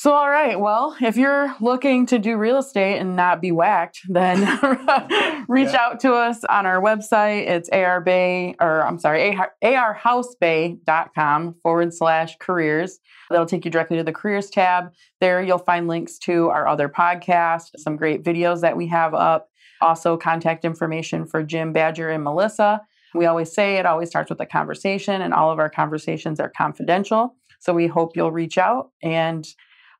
So, 0.00 0.12
all 0.12 0.30
right. 0.30 0.60
Well, 0.60 0.96
if 1.00 1.16
you're 1.16 1.52
looking 1.60 2.06
to 2.06 2.20
do 2.20 2.36
real 2.36 2.58
estate 2.58 2.98
and 2.98 3.16
not 3.16 3.40
be 3.40 3.50
whacked, 3.50 3.98
then 4.08 4.38
reach 5.48 5.72
Yeah. 5.72 5.80
out 5.80 5.98
to 6.02 6.12
us 6.14 6.44
on 6.44 6.66
our 6.66 6.80
website. 6.80 7.48
It's 7.48 7.68
ARBay, 7.70 8.54
or 8.60 8.86
I'm 8.86 9.00
sorry, 9.00 9.36
AR, 9.36 9.50
arhousebay.com 9.64 11.56
forward 11.64 11.92
slash 11.92 12.36
careers. 12.38 13.00
That'll 13.28 13.44
take 13.46 13.64
you 13.64 13.72
directly 13.72 13.96
to 13.96 14.04
the 14.04 14.12
careers 14.12 14.50
tab. 14.50 14.92
There 15.20 15.42
you'll 15.42 15.58
find 15.58 15.88
links 15.88 16.16
to 16.20 16.48
our 16.50 16.68
other 16.68 16.88
podcast, 16.88 17.70
some 17.78 17.96
great 17.96 18.22
videos 18.22 18.60
that 18.60 18.76
we 18.76 18.86
have 18.86 19.14
up, 19.14 19.48
also 19.80 20.16
contact 20.16 20.64
information 20.64 21.26
for 21.26 21.42
Jim, 21.42 21.72
Badger, 21.72 22.08
and 22.10 22.22
Melissa. 22.22 22.82
We 23.14 23.26
always 23.26 23.52
say 23.52 23.78
it 23.78 23.86
always 23.86 24.10
starts 24.10 24.30
with 24.30 24.40
a 24.40 24.46
conversation, 24.46 25.22
and 25.22 25.34
all 25.34 25.50
of 25.50 25.58
our 25.58 25.70
conversations 25.70 26.38
are 26.38 26.52
confidential. 26.56 27.34
So 27.58 27.74
we 27.74 27.88
hope 27.88 28.16
you'll 28.16 28.30
reach 28.30 28.58
out. 28.58 28.90
And 29.02 29.44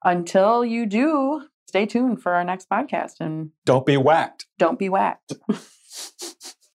until 0.04 0.64
you 0.64 0.86
do, 0.86 1.42
stay 1.66 1.86
tuned 1.86 2.22
for 2.22 2.34
our 2.34 2.44
next 2.44 2.68
podcast 2.70 3.20
and 3.20 3.50
Don't 3.64 3.86
be 3.86 3.96
whacked. 3.96 4.46
don't 4.58 4.78
be 4.78 4.88
whacked. 4.88 5.32